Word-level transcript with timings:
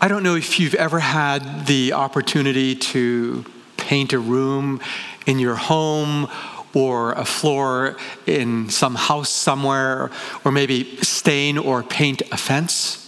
I 0.00 0.08
don't 0.08 0.22
know 0.22 0.34
if 0.34 0.58
you've 0.58 0.74
ever 0.74 0.98
had 0.98 1.66
the 1.66 1.92
opportunity 1.92 2.74
to 2.74 3.44
paint 3.76 4.12
a 4.12 4.18
room 4.18 4.80
in 5.26 5.38
your 5.38 5.54
home 5.54 6.28
or 6.74 7.12
a 7.12 7.24
floor 7.24 7.96
in 8.26 8.68
some 8.70 8.94
house 8.94 9.30
somewhere, 9.30 10.10
or 10.44 10.52
maybe 10.52 10.96
stain 11.02 11.58
or 11.58 11.82
paint 11.82 12.22
a 12.32 12.36
fence. 12.36 12.98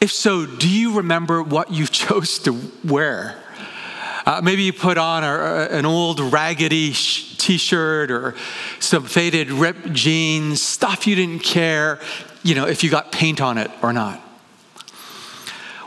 If 0.00 0.12
so, 0.12 0.44
do 0.44 0.68
you 0.68 0.96
remember 0.96 1.42
what 1.42 1.72
you 1.72 1.86
chose 2.02 2.38
to 2.40 2.60
wear? 2.84 3.40
Uh, 4.26 4.40
maybe 4.42 4.62
you 4.62 4.72
put 4.72 4.96
on 4.96 5.22
a, 5.22 5.68
an 5.70 5.84
old 5.84 6.20
raggedy 6.20 6.92
t 6.92 7.58
shirt 7.58 8.10
or 8.10 8.34
some 8.80 9.04
faded 9.04 9.50
ripped 9.50 9.92
jeans, 9.92 10.62
stuff 10.62 11.06
you 11.06 11.14
didn't 11.14 11.42
care, 11.42 12.00
you 12.42 12.54
know, 12.54 12.66
if 12.66 12.82
you 12.82 12.90
got 12.90 13.12
paint 13.12 13.40
on 13.40 13.58
it 13.58 13.70
or 13.82 13.92
not. 13.92 14.20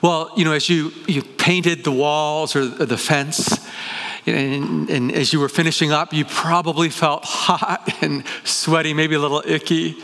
Well, 0.01 0.31
you 0.37 0.45
know, 0.45 0.53
as 0.53 0.69
you, 0.69 0.91
you 1.07 1.23
painted 1.23 1.83
the 1.83 1.91
walls 1.91 2.55
or 2.55 2.65
the 2.65 2.97
fence, 2.97 3.57
and, 4.27 4.89
and, 4.89 5.11
as 5.11 5.31
you 5.31 5.39
were 5.39 5.49
finishing 5.49 5.91
up, 5.91 6.13
you 6.13 6.25
probably 6.25 6.89
felt 6.89 7.23
hot 7.25 8.03
and 8.03 8.23
sweaty, 8.43 8.93
maybe 8.93 9.15
a 9.15 9.19
little 9.19 9.41
icky. 9.45 9.97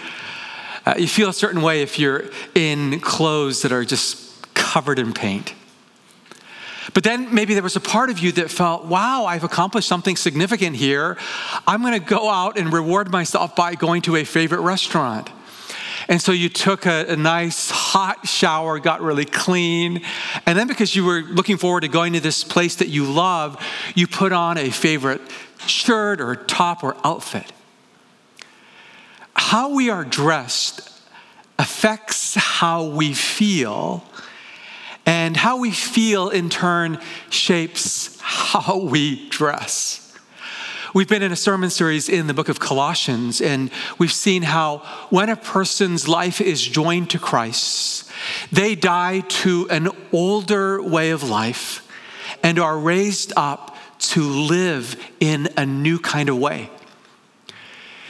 Uh, 0.85 0.95
you 0.97 1.07
feel 1.07 1.29
a 1.29 1.33
certain 1.33 1.61
way 1.61 1.81
if 1.81 1.99
you're 1.99 2.25
in 2.55 2.99
clothes 3.01 3.61
that 3.61 3.71
are 3.71 3.85
just 3.85 4.53
covered 4.53 4.97
in 4.97 5.13
paint. 5.13 5.53
But 6.93 7.03
then 7.03 7.33
maybe 7.33 7.53
there 7.53 7.63
was 7.63 7.75
a 7.75 7.81
part 7.81 8.09
of 8.09 8.19
you 8.19 8.31
that 8.33 8.51
felt, 8.51 8.85
wow, 8.85 9.25
I've 9.25 9.43
accomplished 9.43 9.87
something 9.87 10.15
significant 10.15 10.75
here. 10.75 11.17
I'm 11.65 11.81
going 11.81 11.93
to 11.93 12.05
go 12.05 12.29
out 12.29 12.57
and 12.57 12.73
reward 12.73 13.11
myself 13.11 13.55
by 13.55 13.75
going 13.75 14.01
to 14.03 14.17
a 14.17 14.23
favorite 14.23 14.61
restaurant. 14.61 15.29
And 16.07 16.21
so 16.21 16.31
you 16.31 16.49
took 16.49 16.85
a, 16.85 17.05
a, 17.07 17.15
nice 17.15 17.69
hot 17.69 18.27
shower, 18.27 18.79
got 18.79 19.01
really 19.01 19.25
clean. 19.25 20.01
And 20.45 20.57
then 20.57 20.67
because 20.67 20.95
you 20.95 21.05
were 21.05 21.21
looking 21.21 21.57
forward 21.57 21.81
to 21.81 21.87
going 21.87 22.13
to 22.13 22.19
this 22.19 22.43
place 22.43 22.75
that 22.77 22.89
you 22.89 23.05
love, 23.05 23.63
you 23.95 24.07
put 24.07 24.31
on 24.31 24.57
a 24.57 24.69
favorite 24.69 25.21
shirt 25.65 26.19
or 26.19 26.35
top 26.35 26.83
or 26.83 26.95
outfit. 27.03 27.51
How 29.35 29.73
we 29.73 29.89
are 29.89 30.03
dressed 30.03 30.89
affects 31.57 32.35
how 32.35 32.85
we 32.85 33.13
feel, 33.13 34.03
and 35.05 35.37
how 35.37 35.57
we 35.57 35.71
feel 35.71 36.29
in 36.29 36.49
turn 36.49 36.99
shapes 37.29 38.19
how 38.21 38.77
we 38.77 39.29
dress. 39.29 40.02
We've 40.95 41.09
been 41.09 41.23
in 41.23 41.31
a 41.31 41.35
sermon 41.35 41.71
series 41.71 42.07
in 42.07 42.27
the 42.27 42.35
book 42.35 42.49
of 42.49 42.59
Colossians, 42.59 43.41
and 43.41 43.71
we've 43.97 44.13
seen 44.13 44.43
how 44.43 44.77
when 45.09 45.27
a 45.27 45.35
person's 45.35 46.07
life 46.07 46.39
is 46.39 46.61
joined 46.61 47.09
to 47.09 47.19
Christ, 47.19 48.11
they 48.51 48.75
die 48.75 49.21
to 49.21 49.67
an 49.71 49.89
older 50.11 50.83
way 50.83 51.09
of 51.09 51.23
life 51.23 51.89
and 52.43 52.59
are 52.59 52.77
raised 52.77 53.33
up 53.35 53.75
to 53.97 54.21
live 54.21 54.95
in 55.19 55.49
a 55.57 55.65
new 55.65 55.97
kind 55.97 56.29
of 56.29 56.37
way. 56.37 56.69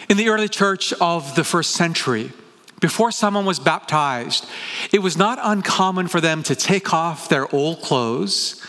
In 0.09 0.17
the 0.17 0.27
early 0.27 0.49
church 0.49 0.91
of 0.99 1.35
the 1.35 1.45
first 1.45 1.71
century, 1.71 2.33
before 2.81 3.13
someone 3.13 3.45
was 3.45 3.59
baptized, 3.59 4.45
it 4.91 4.99
was 4.99 5.15
not 5.15 5.39
uncommon 5.41 6.09
for 6.09 6.19
them 6.19 6.43
to 6.43 6.53
take 6.53 6.93
off 6.93 7.29
their 7.29 7.47
old 7.55 7.81
clothes 7.81 8.61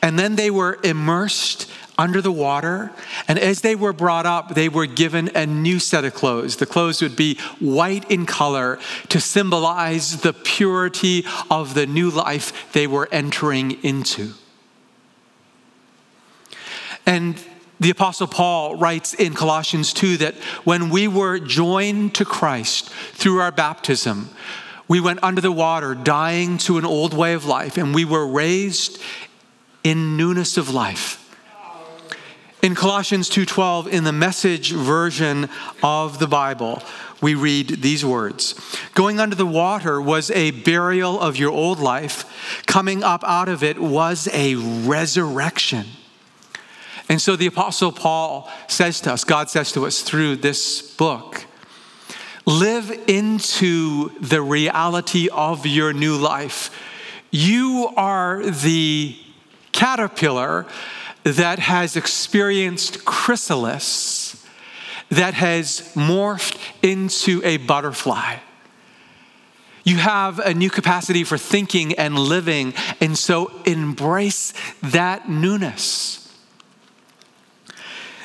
and 0.00 0.18
then 0.18 0.36
they 0.36 0.50
were 0.50 0.78
immersed 0.82 1.70
under 2.02 2.20
the 2.20 2.32
water. 2.32 2.90
And 3.28 3.38
as 3.38 3.60
they 3.60 3.76
were 3.76 3.92
brought 3.92 4.26
up, 4.26 4.56
they 4.56 4.68
were 4.68 4.86
given 4.86 5.30
a 5.36 5.46
new 5.46 5.78
set 5.78 6.04
of 6.04 6.12
clothes. 6.14 6.56
The 6.56 6.66
clothes 6.66 7.00
would 7.00 7.14
be 7.14 7.38
white 7.60 8.10
in 8.10 8.26
color 8.26 8.80
to 9.10 9.20
symbolize 9.20 10.20
the 10.22 10.32
purity 10.32 11.24
of 11.48 11.74
the 11.74 11.86
new 11.86 12.10
life 12.10 12.72
they 12.72 12.88
were 12.88 13.08
entering 13.12 13.78
into. 13.84 14.32
And 17.06 17.40
the 17.78 17.90
Apostle 17.90 18.26
Paul 18.26 18.74
writes 18.74 19.14
in 19.14 19.34
Colossians 19.34 19.92
2 19.92 20.16
that 20.16 20.34
when 20.64 20.90
we 20.90 21.06
were 21.06 21.38
joined 21.38 22.16
to 22.16 22.24
Christ 22.24 22.90
through 22.90 23.38
our 23.38 23.52
baptism, 23.52 24.28
we 24.88 24.98
went 24.98 25.20
under 25.22 25.40
the 25.40 25.52
water, 25.52 25.94
dying 25.94 26.58
to 26.58 26.78
an 26.78 26.84
old 26.84 27.14
way 27.14 27.34
of 27.34 27.44
life, 27.44 27.76
and 27.76 27.94
we 27.94 28.04
were 28.04 28.26
raised 28.26 29.00
in 29.84 30.16
newness 30.16 30.56
of 30.56 30.68
life. 30.68 31.21
In 32.62 32.76
Colossians 32.76 33.28
2:12 33.28 33.88
in 33.88 34.04
the 34.04 34.12
message 34.12 34.70
version 34.70 35.48
of 35.82 36.20
the 36.20 36.28
Bible, 36.28 36.80
we 37.20 37.34
read 37.34 37.82
these 37.82 38.04
words. 38.04 38.54
Going 38.94 39.18
under 39.18 39.34
the 39.34 39.44
water 39.44 40.00
was 40.00 40.30
a 40.30 40.52
burial 40.52 41.18
of 41.18 41.36
your 41.36 41.50
old 41.50 41.80
life. 41.80 42.24
Coming 42.66 43.02
up 43.02 43.24
out 43.26 43.48
of 43.48 43.64
it 43.64 43.80
was 43.80 44.28
a 44.32 44.54
resurrection. 44.54 45.86
And 47.08 47.20
so 47.20 47.34
the 47.34 47.48
apostle 47.48 47.90
Paul 47.90 48.48
says 48.68 49.00
to 49.00 49.12
us, 49.12 49.24
God 49.24 49.50
says 49.50 49.72
to 49.72 49.84
us 49.84 50.02
through 50.02 50.36
this 50.36 50.82
book, 50.82 51.46
live 52.46 52.96
into 53.08 54.10
the 54.20 54.40
reality 54.40 55.28
of 55.30 55.66
your 55.66 55.92
new 55.92 56.16
life. 56.16 56.70
You 57.32 57.90
are 57.96 58.40
the 58.44 59.16
caterpillar 59.72 60.66
that 61.24 61.58
has 61.58 61.96
experienced 61.96 63.04
chrysalis 63.04 64.44
that 65.10 65.34
has 65.34 65.92
morphed 65.94 66.58
into 66.82 67.42
a 67.44 67.58
butterfly. 67.58 68.36
You 69.84 69.96
have 69.96 70.38
a 70.38 70.54
new 70.54 70.70
capacity 70.70 71.24
for 71.24 71.36
thinking 71.36 71.92
and 71.94 72.18
living, 72.18 72.72
and 73.00 73.18
so 73.18 73.52
embrace 73.66 74.54
that 74.82 75.28
newness. 75.28 76.32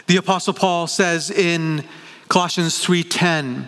The 0.05 0.17
apostle 0.17 0.53
Paul 0.53 0.87
says 0.87 1.29
in 1.29 1.83
Colossians 2.29 2.79
3:10, 2.79 3.67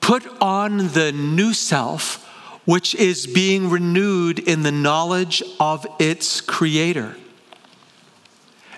"Put 0.00 0.24
on 0.40 0.92
the 0.92 1.12
new 1.12 1.52
self, 1.52 2.24
which 2.64 2.94
is 2.94 3.26
being 3.26 3.68
renewed 3.68 4.38
in 4.38 4.62
the 4.62 4.72
knowledge 4.72 5.42
of 5.60 5.86
its 5.98 6.40
creator." 6.40 7.16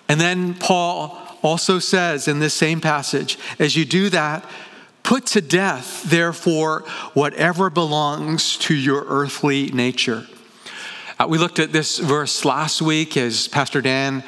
And 0.09 0.21
then 0.21 0.55
Paul 0.55 1.19
also 1.43 1.79
says 1.79 2.29
in 2.29 2.39
this 2.39 2.55
same 2.55 2.81
passage, 2.81 3.39
as 3.59 3.77
you 3.77 3.85
do 3.85 4.09
that, 4.11 4.45
put 5.03 5.27
to 5.27 5.41
death, 5.41 6.03
therefore, 6.05 6.81
whatever 7.15 7.71
belongs 7.71 8.57
to 8.59 8.75
your 8.75 9.05
earthly 9.07 9.71
nature. 9.71 10.27
Uh, 11.19 11.27
we 11.29 11.39
looked 11.39 11.59
at 11.59 11.73
this 11.73 11.99
verse 11.99 12.45
last 12.45 12.83
week 12.83 13.17
as 13.17 13.49
Pastor 13.49 13.81
Dan 13.81 14.23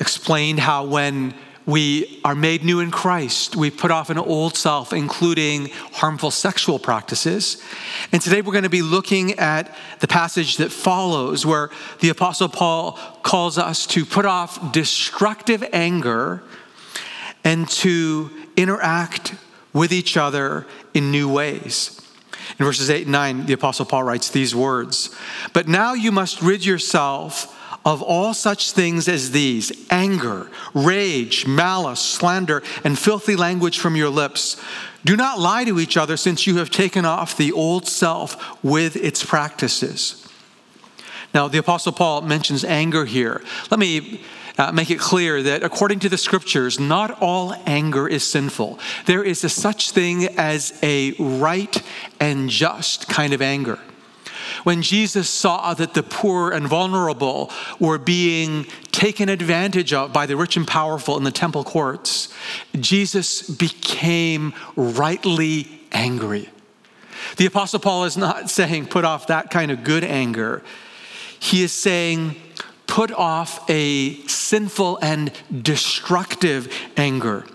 explained 0.00 0.60
how 0.60 0.84
when 0.84 1.34
we 1.66 2.20
are 2.24 2.34
made 2.34 2.64
new 2.64 2.80
in 2.80 2.90
Christ. 2.90 3.54
We 3.54 3.70
put 3.70 3.90
off 3.90 4.10
an 4.10 4.18
old 4.18 4.56
self, 4.56 4.92
including 4.92 5.68
harmful 5.92 6.30
sexual 6.30 6.78
practices. 6.78 7.62
And 8.10 8.20
today 8.20 8.42
we're 8.42 8.52
going 8.52 8.64
to 8.64 8.70
be 8.70 8.82
looking 8.82 9.38
at 9.38 9.74
the 10.00 10.08
passage 10.08 10.56
that 10.56 10.72
follows, 10.72 11.46
where 11.46 11.70
the 12.00 12.08
Apostle 12.08 12.48
Paul 12.48 12.98
calls 13.22 13.58
us 13.58 13.86
to 13.88 14.04
put 14.04 14.24
off 14.24 14.72
destructive 14.72 15.64
anger 15.72 16.42
and 17.44 17.68
to 17.68 18.30
interact 18.56 19.34
with 19.72 19.92
each 19.92 20.16
other 20.16 20.66
in 20.94 21.10
new 21.10 21.28
ways. 21.28 22.00
In 22.58 22.64
verses 22.64 22.90
8 22.90 23.02
and 23.02 23.12
9, 23.12 23.46
the 23.46 23.52
Apostle 23.52 23.86
Paul 23.86 24.02
writes 24.02 24.30
these 24.30 24.54
words 24.54 25.14
But 25.52 25.68
now 25.68 25.94
you 25.94 26.10
must 26.10 26.42
rid 26.42 26.64
yourself 26.64 27.58
of 27.84 28.02
all 28.02 28.34
such 28.34 28.72
things 28.72 29.08
as 29.08 29.32
these 29.32 29.72
anger, 29.90 30.48
rage, 30.74 31.46
malice, 31.46 32.00
slander, 32.00 32.62
and 32.84 32.98
filthy 32.98 33.36
language 33.36 33.78
from 33.78 33.96
your 33.96 34.08
lips. 34.08 34.60
Do 35.04 35.16
not 35.16 35.40
lie 35.40 35.64
to 35.64 35.80
each 35.80 35.96
other, 35.96 36.16
since 36.16 36.46
you 36.46 36.58
have 36.58 36.70
taken 36.70 37.04
off 37.04 37.36
the 37.36 37.52
old 37.52 37.88
self 37.88 38.62
with 38.62 38.96
its 38.96 39.24
practices. 39.24 40.28
Now, 41.34 41.48
the 41.48 41.58
Apostle 41.58 41.92
Paul 41.92 42.22
mentions 42.22 42.64
anger 42.64 43.04
here. 43.04 43.42
Let 43.70 43.80
me 43.80 44.22
uh, 44.58 44.70
make 44.70 44.90
it 44.90 44.98
clear 44.98 45.42
that 45.42 45.62
according 45.62 46.00
to 46.00 46.08
the 46.08 46.18
scriptures, 46.18 46.78
not 46.78 47.22
all 47.22 47.54
anger 47.66 48.06
is 48.06 48.22
sinful. 48.22 48.78
There 49.06 49.24
is 49.24 49.42
a 49.42 49.48
such 49.48 49.90
thing 49.90 50.26
as 50.38 50.78
a 50.82 51.12
right 51.18 51.82
and 52.20 52.50
just 52.50 53.08
kind 53.08 53.32
of 53.32 53.40
anger. 53.42 53.78
When 54.64 54.82
Jesus 54.82 55.28
saw 55.28 55.74
that 55.74 55.94
the 55.94 56.02
poor 56.02 56.50
and 56.50 56.66
vulnerable 56.66 57.50
were 57.78 57.98
being 57.98 58.66
taken 58.92 59.28
advantage 59.28 59.92
of 59.92 60.12
by 60.12 60.26
the 60.26 60.36
rich 60.36 60.56
and 60.56 60.66
powerful 60.66 61.16
in 61.16 61.24
the 61.24 61.32
temple 61.32 61.64
courts, 61.64 62.32
Jesus 62.78 63.42
became 63.42 64.54
rightly 64.76 65.80
angry. 65.90 66.48
The 67.36 67.46
Apostle 67.46 67.80
Paul 67.80 68.04
is 68.04 68.16
not 68.16 68.50
saying 68.58 68.86
put 68.86 69.04
off 69.04 69.26
that 69.28 69.50
kind 69.50 69.70
of 69.70 69.84
good 69.84 70.04
anger. 70.04 70.62
He 71.38 71.62
is 71.62 71.72
saying 71.72 72.36
put 72.86 73.10
off 73.10 73.68
a 73.70 74.16
sinful 74.26 74.98
and 75.02 75.32
destructive 75.62 76.72
anger. 76.96 77.46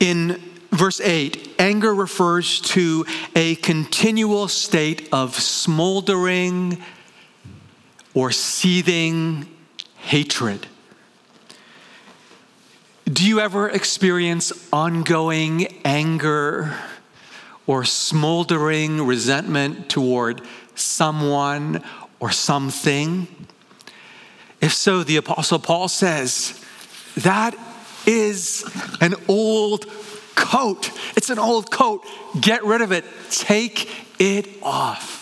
In 0.00 0.40
verse 0.70 1.00
8, 1.00 1.54
anger 1.58 1.94
refers 1.94 2.60
to 2.60 3.06
a 3.34 3.56
continual 3.56 4.48
state 4.48 5.08
of 5.12 5.34
smoldering 5.34 6.82
or 8.14 8.30
seething 8.30 9.46
hatred. 9.96 10.66
Do 13.04 13.26
you 13.26 13.40
ever 13.40 13.68
experience 13.68 14.52
ongoing 14.72 15.80
anger 15.84 16.76
or 17.66 17.84
smoldering 17.84 19.06
resentment 19.06 19.88
toward 19.88 20.42
someone 20.74 21.82
or 22.20 22.30
something? 22.30 23.26
If 24.60 24.74
so, 24.74 25.04
the 25.04 25.16
Apostle 25.16 25.58
Paul 25.58 25.88
says 25.88 26.62
that 27.16 27.56
is 28.06 28.64
an 29.00 29.14
old 29.28 29.86
coat. 30.38 30.90
It's 31.16 31.28
an 31.28 31.38
old 31.38 31.70
coat. 31.70 32.06
Get 32.40 32.64
rid 32.64 32.80
of 32.80 32.92
it, 32.92 33.04
take 33.28 33.90
it 34.18 34.48
off. 34.62 35.18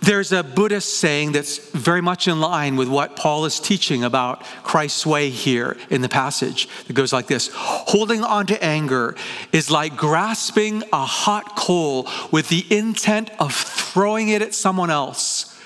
There's 0.00 0.30
a 0.30 0.44
Buddhist 0.44 0.98
saying 0.98 1.32
that's 1.32 1.70
very 1.70 2.00
much 2.00 2.28
in 2.28 2.40
line 2.40 2.76
with 2.76 2.88
what 2.88 3.16
Paul 3.16 3.44
is 3.44 3.58
teaching 3.58 4.04
about 4.04 4.44
Christ's 4.62 5.04
way 5.04 5.30
here 5.30 5.76
in 5.90 6.00
the 6.00 6.08
passage. 6.08 6.68
It 6.88 6.92
goes 6.92 7.12
like 7.12 7.26
this 7.26 7.50
Holding 7.52 8.22
on 8.22 8.46
to 8.46 8.64
anger 8.64 9.16
is 9.52 9.70
like 9.70 9.96
grasping 9.96 10.84
a 10.92 11.04
hot 11.04 11.56
coal 11.56 12.08
with 12.30 12.48
the 12.50 12.64
intent 12.70 13.30
of 13.40 13.52
throwing 13.52 14.28
it 14.28 14.42
at 14.42 14.54
someone 14.54 14.90
else. 14.90 15.60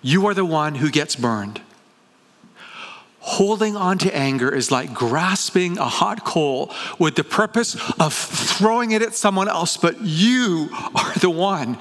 You 0.00 0.26
are 0.26 0.34
the 0.34 0.44
one 0.44 0.76
who 0.76 0.90
gets 0.90 1.14
burned. 1.14 1.60
Holding 3.32 3.76
on 3.76 3.96
to 3.98 4.14
anger 4.14 4.54
is 4.54 4.70
like 4.70 4.92
grasping 4.92 5.78
a 5.78 5.86
hot 5.86 6.22
coal 6.22 6.70
with 6.98 7.14
the 7.14 7.24
purpose 7.24 7.74
of 7.98 8.12
throwing 8.12 8.90
it 8.90 9.00
at 9.00 9.14
someone 9.14 9.48
else, 9.48 9.78
but 9.78 10.02
you 10.02 10.68
are 10.94 11.14
the 11.14 11.30
one 11.30 11.78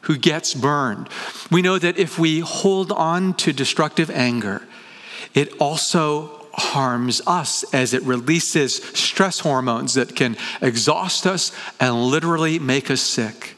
who 0.00 0.16
gets 0.16 0.54
burned. 0.54 1.10
We 1.50 1.60
know 1.60 1.78
that 1.78 1.98
if 1.98 2.18
we 2.18 2.40
hold 2.40 2.92
on 2.92 3.34
to 3.34 3.52
destructive 3.52 4.08
anger, 4.10 4.62
it 5.34 5.52
also 5.60 6.46
harms 6.54 7.20
us 7.26 7.62
as 7.74 7.92
it 7.92 8.02
releases 8.04 8.76
stress 8.76 9.40
hormones 9.40 9.92
that 9.94 10.16
can 10.16 10.34
exhaust 10.62 11.26
us 11.26 11.52
and 11.78 12.06
literally 12.06 12.58
make 12.58 12.90
us 12.90 13.02
sick. 13.02 13.54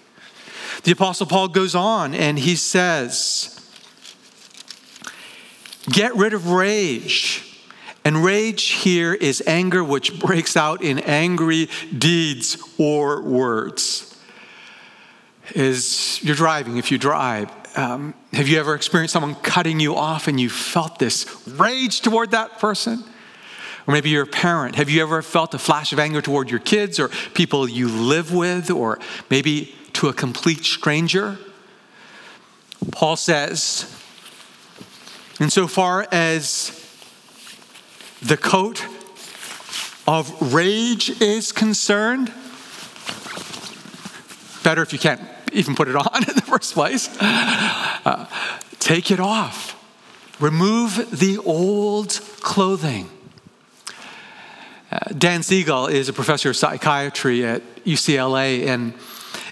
The 0.83 0.91
Apostle 0.91 1.27
Paul 1.27 1.47
goes 1.47 1.77
on 1.77 2.15
and 2.15 2.37
he 2.37 2.57
says, 2.57 3.58
Get 5.91 6.15
rid 6.17 6.33
of 6.33 6.51
rage. 6.51 7.45
And 8.05 8.25
rage 8.25 8.69
here 8.71 9.13
is 9.13 9.43
anger 9.47 9.85
which 9.85 10.19
breaks 10.19 10.57
out 10.57 10.83
in 10.83 10.99
angry 11.01 11.69
deeds 11.97 12.57
or 12.79 13.23
words 13.23 14.09
is 15.55 16.21
you're 16.23 16.37
driving, 16.37 16.77
if 16.77 16.91
you 16.91 16.99
drive, 16.99 17.51
um, 17.77 18.15
have 18.33 18.49
you 18.49 18.59
ever 18.59 18.75
experienced 18.75 19.13
someone 19.13 19.35
cutting 19.37 19.81
you 19.81 19.95
off 19.95 20.29
and 20.29 20.41
you 20.41 20.49
felt 20.51 20.99
this 20.99 21.47
rage 21.47 22.01
toward 22.01 22.33
that 22.33 22.59
person? 22.59 23.05
Or 23.87 23.95
maybe 23.95 24.11
you're 24.11 24.25
a 24.25 24.27
parent. 24.27 24.77
Have 24.77 24.91
you 24.91 25.03
ever 25.03 25.23
felt 25.23 25.55
a 25.55 25.59
flash 25.59 25.93
of 25.93 25.99
anger 25.99 26.21
toward 26.21 26.51
your 26.51 26.61
kids 26.61 26.99
or 26.99 27.09
people 27.35 27.69
you 27.69 27.89
live 27.89 28.35
with 28.35 28.71
or 28.71 28.99
maybe 29.31 29.75
to 29.95 30.09
a 30.09 30.13
complete 30.13 30.65
stranger? 30.65 31.39
Paul 32.93 33.17
says, 33.17 33.95
insofar 35.41 36.07
as 36.11 36.73
the 38.21 38.37
coat 38.37 38.85
of 40.07 40.55
rage 40.55 41.21
is 41.21 41.53
concerned, 41.53 42.33
better 44.65 44.83
if 44.83 44.93
you 44.93 44.99
can't 44.99 45.21
even 45.53 45.75
put 45.75 45.89
it 45.89 45.97
on 45.97 46.17
in 46.29 46.35
the 46.35 46.43
first 46.43 46.75
place. 46.75 47.09
Uh, 47.21 48.27
take 48.79 49.11
it 49.11 49.21
off. 49.21 49.75
Remove 50.41 51.19
the 51.19 51.39
old 51.39 52.21
clothing. 52.41 53.11
Uh, 54.91 54.99
Dan 55.17 55.43
Siegel 55.43 55.87
is 55.87 56.09
a 56.09 56.13
professor 56.13 56.51
of 56.51 56.57
psychiatry 56.57 57.45
at 57.45 57.63
UCLA, 57.85 58.67
and 58.67 58.95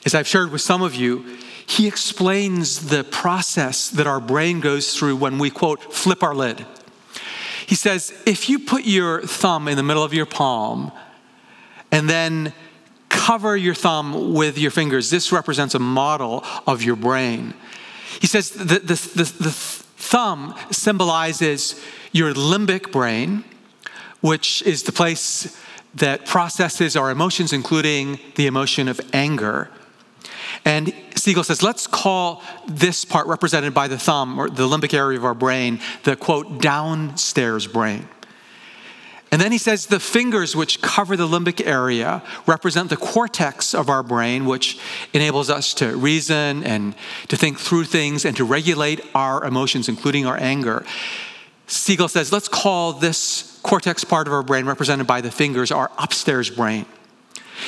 as 0.06 0.14
I've 0.14 0.26
shared 0.26 0.50
with 0.50 0.62
some 0.62 0.80
of 0.80 0.94
you, 0.94 1.24
he 1.68 1.86
explains 1.86 2.88
the 2.88 3.04
process 3.04 3.90
that 3.90 4.06
our 4.06 4.20
brain 4.20 4.60
goes 4.60 4.96
through 4.96 5.16
when 5.16 5.38
we, 5.38 5.50
quote, 5.50 5.92
flip 5.92 6.22
our 6.22 6.34
lid. 6.34 6.64
He 7.66 7.74
says, 7.74 8.12
if 8.24 8.48
you 8.48 8.60
put 8.60 8.84
your 8.84 9.22
thumb 9.22 9.66
in 9.66 9.76
the 9.76 9.82
middle 9.82 10.04
of 10.04 10.14
your 10.14 10.26
palm 10.26 10.92
and 11.90 12.08
then 12.08 12.52
cover 13.08 13.56
your 13.56 13.74
thumb 13.74 14.34
with 14.34 14.58
your 14.58 14.70
fingers. 14.70 15.10
This 15.10 15.32
represents 15.32 15.74
a 15.74 15.78
model 15.78 16.44
of 16.66 16.82
your 16.82 16.96
brain. 16.96 17.54
He 18.20 18.26
says 18.26 18.50
the, 18.50 18.64
the, 18.64 18.94
the, 18.94 19.34
the 19.40 19.50
thumb 19.50 20.54
symbolizes 20.70 21.80
your 22.12 22.34
limbic 22.34 22.92
brain, 22.92 23.44
which 24.20 24.62
is 24.62 24.82
the 24.82 24.92
place 24.92 25.60
that 25.94 26.26
processes 26.26 26.96
our 26.96 27.10
emotions, 27.10 27.52
including 27.52 28.18
the 28.34 28.46
emotion 28.46 28.88
of 28.88 29.00
anger. 29.12 29.70
And 30.64 30.94
Siegel 31.26 31.42
says, 31.42 31.60
let's 31.60 31.88
call 31.88 32.40
this 32.68 33.04
part 33.04 33.26
represented 33.26 33.74
by 33.74 33.88
the 33.88 33.98
thumb 33.98 34.38
or 34.38 34.48
the 34.48 34.62
limbic 34.62 34.94
area 34.94 35.18
of 35.18 35.24
our 35.24 35.34
brain 35.34 35.80
the 36.04 36.14
quote, 36.14 36.62
downstairs 36.62 37.66
brain. 37.66 38.08
And 39.32 39.40
then 39.40 39.50
he 39.50 39.58
says 39.58 39.86
the 39.86 39.98
fingers, 39.98 40.54
which 40.54 40.80
cover 40.82 41.16
the 41.16 41.26
limbic 41.26 41.66
area, 41.66 42.22
represent 42.46 42.90
the 42.90 42.96
cortex 42.96 43.74
of 43.74 43.88
our 43.88 44.04
brain, 44.04 44.46
which 44.46 44.78
enables 45.12 45.50
us 45.50 45.74
to 45.74 45.96
reason 45.96 46.62
and 46.62 46.94
to 47.26 47.36
think 47.36 47.58
through 47.58 47.86
things 47.86 48.24
and 48.24 48.36
to 48.36 48.44
regulate 48.44 49.00
our 49.12 49.44
emotions, 49.44 49.88
including 49.88 50.26
our 50.26 50.36
anger. 50.36 50.86
Siegel 51.66 52.06
says, 52.06 52.30
let's 52.30 52.46
call 52.46 52.92
this 52.92 53.58
cortex 53.64 54.04
part 54.04 54.28
of 54.28 54.32
our 54.32 54.44
brain, 54.44 54.64
represented 54.64 55.08
by 55.08 55.20
the 55.20 55.32
fingers, 55.32 55.72
our 55.72 55.90
upstairs 55.98 56.50
brain. 56.50 56.86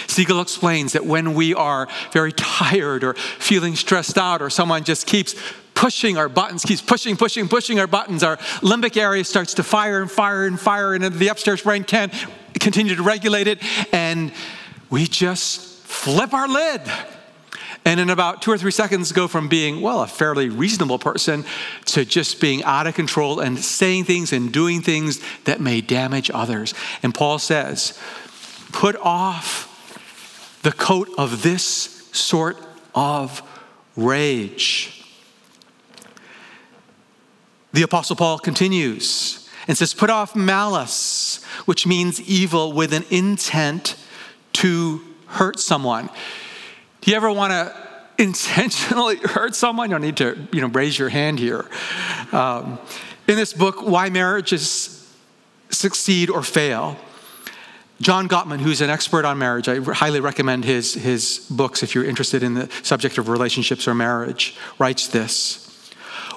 Siegel 0.07 0.41
explains 0.41 0.93
that 0.93 1.05
when 1.05 1.35
we 1.35 1.55
are 1.55 1.89
very 2.13 2.33
tired 2.33 3.05
or 3.05 3.15
feeling 3.15 3.77
stressed 3.77 4.19
out, 4.19 4.43
or 4.43 4.51
someone 4.51 4.85
just 4.85 5.07
keeps 5.07 5.35
pushing 5.75 6.19
our 6.19 6.29
buttons, 6.29 6.65
keeps 6.65 6.83
pushing, 6.83 7.17
pushing, 7.17 7.49
pushing 7.49 7.79
our 7.79 7.87
buttons, 7.87 8.23
our 8.23 8.37
limbic 8.63 8.97
area 8.97 9.23
starts 9.23 9.55
to 9.55 9.63
fire 9.63 10.01
and 10.01 10.11
fire 10.11 10.45
and 10.47 10.59
fire, 10.59 10.95
and 10.95 11.05
the 11.05 11.29
upstairs 11.29 11.63
brain 11.63 11.85
can't 11.85 12.13
continue 12.55 12.97
to 12.97 13.03
regulate 13.03 13.47
it. 13.47 13.63
And 13.93 14.33
we 14.91 15.07
just 15.07 15.61
flip 15.85 16.35
our 16.35 16.49
lid. 16.49 16.81
And 17.85 18.01
in 18.01 18.11
about 18.11 18.43
two 18.43 18.51
or 18.51 18.59
three 18.59 18.73
seconds, 18.73 19.13
go 19.13 19.29
from 19.29 19.49
being, 19.49 19.81
well, 19.81 20.03
a 20.03 20.07
fairly 20.07 20.49
reasonable 20.49 20.99
person 20.99 21.45
to 21.87 22.05
just 22.05 22.41
being 22.41 22.63
out 22.65 22.87
of 22.87 22.95
control 22.95 23.41
and 23.41 23.59
saying 23.59 24.05
things 24.05 24.33
and 24.33 24.53
doing 24.53 24.83
things 24.83 25.21
that 25.45 25.61
may 25.61 25.81
damage 25.81 26.31
others. 26.35 26.75
And 27.03 27.15
Paul 27.15 27.39
says, 27.39 27.99
put 28.73 28.97
off 28.97 29.68
the 30.63 30.73
coat 30.73 31.09
of 31.17 31.43
this 31.43 32.09
sort 32.13 32.57
of 32.95 33.43
rage. 33.97 35.05
The 37.73 37.83
Apostle 37.83 38.17
Paul 38.17 38.39
continues 38.39 39.49
and 39.67 39.77
says, 39.77 39.95
Put 39.95 40.11
off 40.11 40.35
malice, 40.35 41.45
which 41.67 41.87
means 41.87 42.21
evil 42.23 42.73
with 42.73 42.93
an 42.93 43.05
intent 43.11 43.97
to 44.55 45.03
hurt 45.27 45.61
someone. 45.61 46.09
Do 47.01 47.11
you 47.11 47.17
ever 47.17 47.31
want 47.31 47.53
to 47.53 47.75
intentionally 48.23 49.17
hurt 49.17 49.55
someone? 49.55 49.91
You 49.91 49.95
don't 49.95 50.03
need 50.03 50.17
to 50.17 50.49
you 50.53 50.61
know, 50.61 50.69
raise 50.69 50.99
your 50.99 51.09
hand 51.09 51.39
here. 51.39 51.67
Um, 52.33 52.79
in 53.29 53.37
this 53.37 53.53
book, 53.53 53.83
Why 53.83 54.09
Marriages 54.11 54.95
Succeed 55.71 56.31
or 56.31 56.43
Fail, 56.43 56.97
John 58.01 58.29
Gottman, 58.29 58.61
who's 58.61 58.81
an 58.81 58.91
expert 58.91 59.25
on 59.25 59.39
marriage, 59.39 59.69
I 59.69 59.81
highly 59.81 60.21
recommend 60.21 60.65
his, 60.65 60.95
his 60.95 61.47
books 61.51 61.83
if 61.83 61.95
you're 61.95 62.05
interested 62.05 62.43
in 62.43 62.55
the 62.55 62.71
subject 62.83 63.19
of 63.19 63.29
relationships 63.29 63.89
or 63.89 63.95
marriage, 63.95 64.55
writes 64.79 65.09
this. 65.09 65.65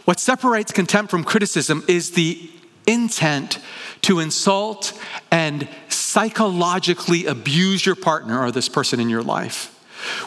What 0.05 0.19
separates 0.19 0.71
contempt 0.71 1.11
from 1.11 1.23
criticism 1.23 1.83
is 1.87 2.11
the 2.11 2.49
intent 2.87 3.59
to 4.01 4.19
insult 4.19 4.99
and 5.29 5.69
psychologically 5.87 7.27
abuse 7.27 7.85
your 7.85 7.95
partner 7.95 8.41
or 8.41 8.51
this 8.51 8.67
person 8.67 8.99
in 8.99 9.09
your 9.09 9.21
life. 9.21 9.77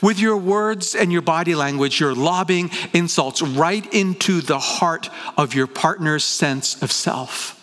With 0.01 0.21
your 0.21 0.37
words 0.37 0.95
and 0.95 1.13
your 1.13 1.23
body 1.23 1.57
language, 1.57 1.99
you're 1.99 2.15
lobbing 2.15 2.71
insults 2.93 3.43
right 3.43 3.93
into 3.93 4.41
the 4.41 4.61
heart 4.61 5.11
of 5.37 5.53
your 5.53 5.67
partner's 5.67 6.23
sense 6.23 6.81
of 6.81 6.93
self. 6.93 7.61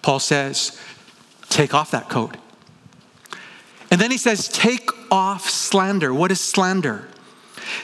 Paul 0.00 0.20
says, 0.20 0.80
take 1.48 1.74
off 1.74 1.90
that 1.90 2.08
coat. 2.08 2.36
And 3.90 4.00
then 4.00 4.10
he 4.10 4.18
says, 4.18 4.48
take 4.48 4.90
off 5.10 5.48
slander. 5.48 6.12
What 6.12 6.30
is 6.30 6.40
slander? 6.40 7.08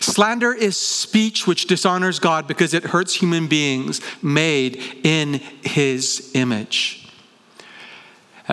Slander 0.01 0.53
is 0.53 0.79
speech 0.79 1.47
which 1.47 1.67
dishonors 1.67 2.19
God 2.19 2.47
because 2.47 2.75
it 2.75 2.85
hurts 2.85 3.15
human 3.15 3.47
beings 3.47 4.01
made 4.23 4.77
in 5.03 5.35
his 5.63 6.31
image. 6.35 7.01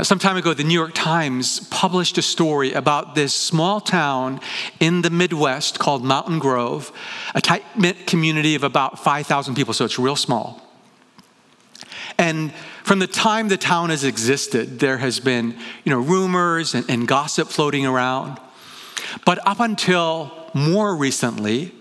Some 0.03 0.19
time 0.19 0.37
ago, 0.37 0.53
the 0.53 0.63
New 0.63 0.73
York 0.73 0.93
Times 0.93 1.67
published 1.67 2.17
a 2.17 2.21
story 2.21 2.71
about 2.71 3.13
this 3.13 3.33
small 3.33 3.81
town 3.81 4.39
in 4.79 5.01
the 5.01 5.09
Midwest 5.09 5.79
called 5.79 6.01
Mountain 6.05 6.39
Grove, 6.39 6.93
a 7.35 7.41
tight 7.41 7.65
knit 7.77 8.07
community 8.07 8.55
of 8.55 8.63
about 8.63 8.99
5,000 8.99 9.53
people, 9.53 9.73
so 9.73 9.83
it's 9.83 9.99
real 9.99 10.15
small. 10.15 10.70
And 12.17 12.53
from 12.83 12.99
the 12.99 13.07
time 13.07 13.47
the 13.47 13.57
town 13.57 13.89
has 13.89 14.03
existed, 14.03 14.79
there 14.79 14.97
has 14.97 15.19
been 15.19 15.55
you 15.83 15.89
know, 15.89 15.99
rumors 15.99 16.73
and, 16.73 16.89
and 16.89 17.07
gossip 17.07 17.47
floating 17.47 17.85
around. 17.85 18.39
But 19.25 19.45
up 19.47 19.59
until 19.59 20.49
more 20.53 20.95
recently, 20.95 21.73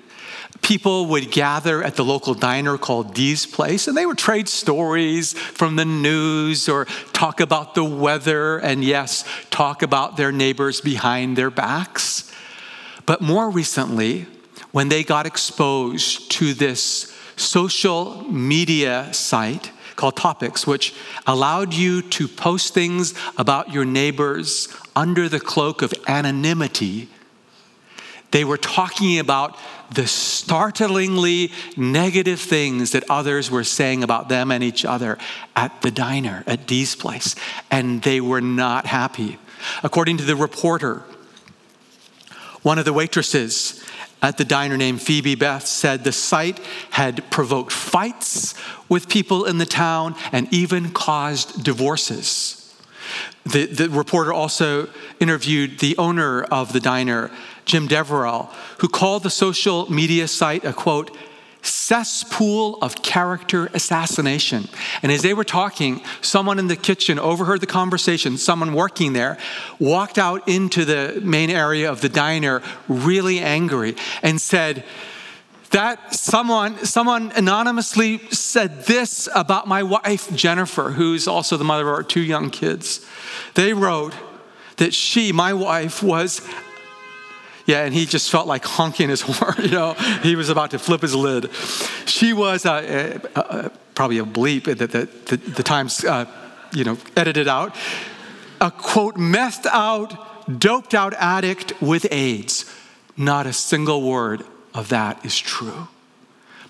people 0.63 1.07
would 1.07 1.31
gather 1.31 1.83
at 1.83 1.97
the 1.97 2.05
local 2.05 2.35
diner 2.35 2.79
called 2.79 3.15
Dee's 3.15 3.47
Place, 3.47 3.89
and 3.89 3.97
they 3.97 4.07
would 4.07 4.19
trade 4.19 4.49
stories 4.49 5.33
from 5.33 5.77
the 5.77 5.85
news 5.85 6.69
or 6.69 6.85
talk 7.13 7.41
about 7.41 7.75
the 7.75 7.85
weather, 7.85 8.59
and 8.59 8.85
yes, 8.85 9.25
talk 9.51 9.83
about 9.83 10.17
their 10.17 10.33
neighbors 10.33 10.81
behind 10.81 11.37
their 11.37 11.51
backs. 11.51 12.33
But 13.07 13.21
more 13.21 13.51
recently, 13.51 14.27
when 14.73 14.89
they 14.89 15.03
got 15.03 15.27
exposed 15.27 16.31
to 16.33 16.55
this 16.55 17.17
social 17.37 18.25
media 18.25 19.13
site 19.13 19.73
called 20.01 20.17
Topix, 20.17 20.67
which 20.67 20.95
allowed 21.27 21.75
you 21.75 22.01
to 22.01 22.27
post 22.27 22.73
things 22.73 23.13
about 23.37 23.71
your 23.71 23.85
neighbors 23.85 24.75
under 24.97 25.29
the 25.29 25.39
cloak 25.39 25.83
of 25.83 25.93
anonymity, 26.09 27.09
they 28.31 28.43
were 28.43 28.57
talking 28.57 29.19
about 29.19 29.59
the 29.93 30.07
startlingly 30.07 31.53
negative 31.77 32.41
things 32.41 32.93
that 32.93 33.05
others 33.11 33.51
were 33.51 33.65
saying 33.65 34.03
about 34.03 34.31
them 34.31 34.51
and 34.51 34.65
each 34.65 34.87
other 34.87 35.19
at 35.55 35.83
the 35.83 35.91
diner 35.91 36.45
at 36.47 36.67
Dee's 36.67 36.95
place, 36.95 37.35
and 37.71 38.01
they 38.03 38.23
were 38.23 38.41
not 38.41 38.87
happy. 38.87 39.39
According 39.83 40.17
to 40.19 40.25
the 40.25 40.37
reporter, 40.37 41.03
one 42.63 42.79
of 42.79 42.87
the 42.87 42.93
waitresses 42.95 43.85
at 44.23 44.39
the 44.39 44.45
diner 44.45 44.77
named 44.77 45.01
Phoebe 45.01 45.35
Beth 45.35 45.67
said 45.67 46.05
the 46.05 46.13
site 46.13 46.61
had 46.91 47.31
provoked 47.31 47.73
fights 47.73 48.55
with 48.89 49.09
people 49.09 49.45
in 49.45 49.59
the 49.59 49.67
town 49.67 50.15
and 50.33 50.53
even 50.53 50.91
caused 50.91 51.65
divorces. 51.65 52.57
The, 53.45 53.67
the 53.67 53.89
reporter 53.89 54.33
also 54.33 54.89
interviewed 55.19 55.79
the 55.79 55.97
owner 55.97 56.43
of 56.45 56.73
the 56.73 56.81
diner, 56.81 57.31
Jim 57.65 57.89
Deverell, 57.89 58.53
who 58.79 58.89
called 58.89 59.23
the 59.23 59.31
social 59.31 59.91
media 59.91 60.29
site 60.29 60.65
a 60.65 60.73
quote, 60.73 61.17
cesspool 61.63 62.79
of 62.83 63.03
character 63.03 63.67
assassination. 63.75 64.69
And 65.03 65.13
as 65.13 65.23
they 65.23 65.35
were 65.35 65.45
talking, 65.45 66.03
someone 66.21 66.59
in 66.59 66.69
the 66.69 66.77
kitchen 66.77 67.19
overheard 67.19 67.61
the 67.61 67.67
conversation. 67.67 68.39
Someone 68.39 68.75
working 68.75 69.13
there 69.13 69.39
walked 69.79 70.19
out 70.19 70.49
into 70.49 70.85
the 70.85 71.21
main 71.23 71.51
area 71.51 71.91
of 71.91 72.01
the 72.01 72.09
diner 72.09 72.63
really 72.89 73.41
angry 73.41 73.97
and 74.23 74.41
said, 74.41 74.85
that 75.71 76.13
someone 76.13 76.85
someone 76.85 77.31
anonymously 77.37 78.19
said 78.31 78.85
this 78.87 79.29
about 79.37 79.69
my 79.69 79.85
wife 79.85 80.35
Jennifer 80.35 80.91
who's 80.91 81.29
also 81.29 81.57
the 81.57 81.63
mother 81.63 81.89
of 81.89 81.95
our 81.95 82.03
two 82.03 82.21
young 82.21 82.51
kids 82.51 83.07
they 83.55 83.73
wrote 83.73 84.13
that 84.79 84.93
she 84.93 85.31
my 85.31 85.53
wife 85.55 86.03
was 86.03 86.41
yeah, 87.71 87.85
and 87.85 87.95
he 87.95 88.05
just 88.05 88.31
felt 88.31 88.49
like 88.49 88.65
honking 88.65 89.09
his 89.09 89.21
horn, 89.27 89.55
you 89.63 89.71
know. 89.71 89.93
He 90.23 90.35
was 90.35 90.49
about 90.49 90.73
to 90.73 90.79
flip 90.79 91.03
his 91.03 91.15
lid. 91.15 91.51
She 92.05 92.33
was 92.33 92.67
uh, 92.67 93.21
uh, 93.37 93.41
uh, 93.41 93.69
probably 93.95 94.19
a 94.19 94.25
bleep 94.25 94.65
that 94.65 94.79
the, 94.91 95.09
the, 95.27 95.37
the, 95.37 95.63
Times, 95.63 96.05
uh, 96.05 96.27
you 96.73 96.85
know, 96.85 96.99
edited 97.17 97.47
out. 97.47 97.77
A 98.61 98.71
quote, 98.71 99.17
messed 99.17 99.67
out, 99.67 100.59
doped 100.59 100.95
out 100.95 101.15
addict 101.15 101.81
with 101.81 102.07
AIDS. 102.11 102.71
Not 103.17 103.47
a 103.47 103.53
single 103.53 104.03
word 104.03 104.43
of 104.75 104.89
that 104.89 105.25
is 105.25 105.39
true. 105.39 105.89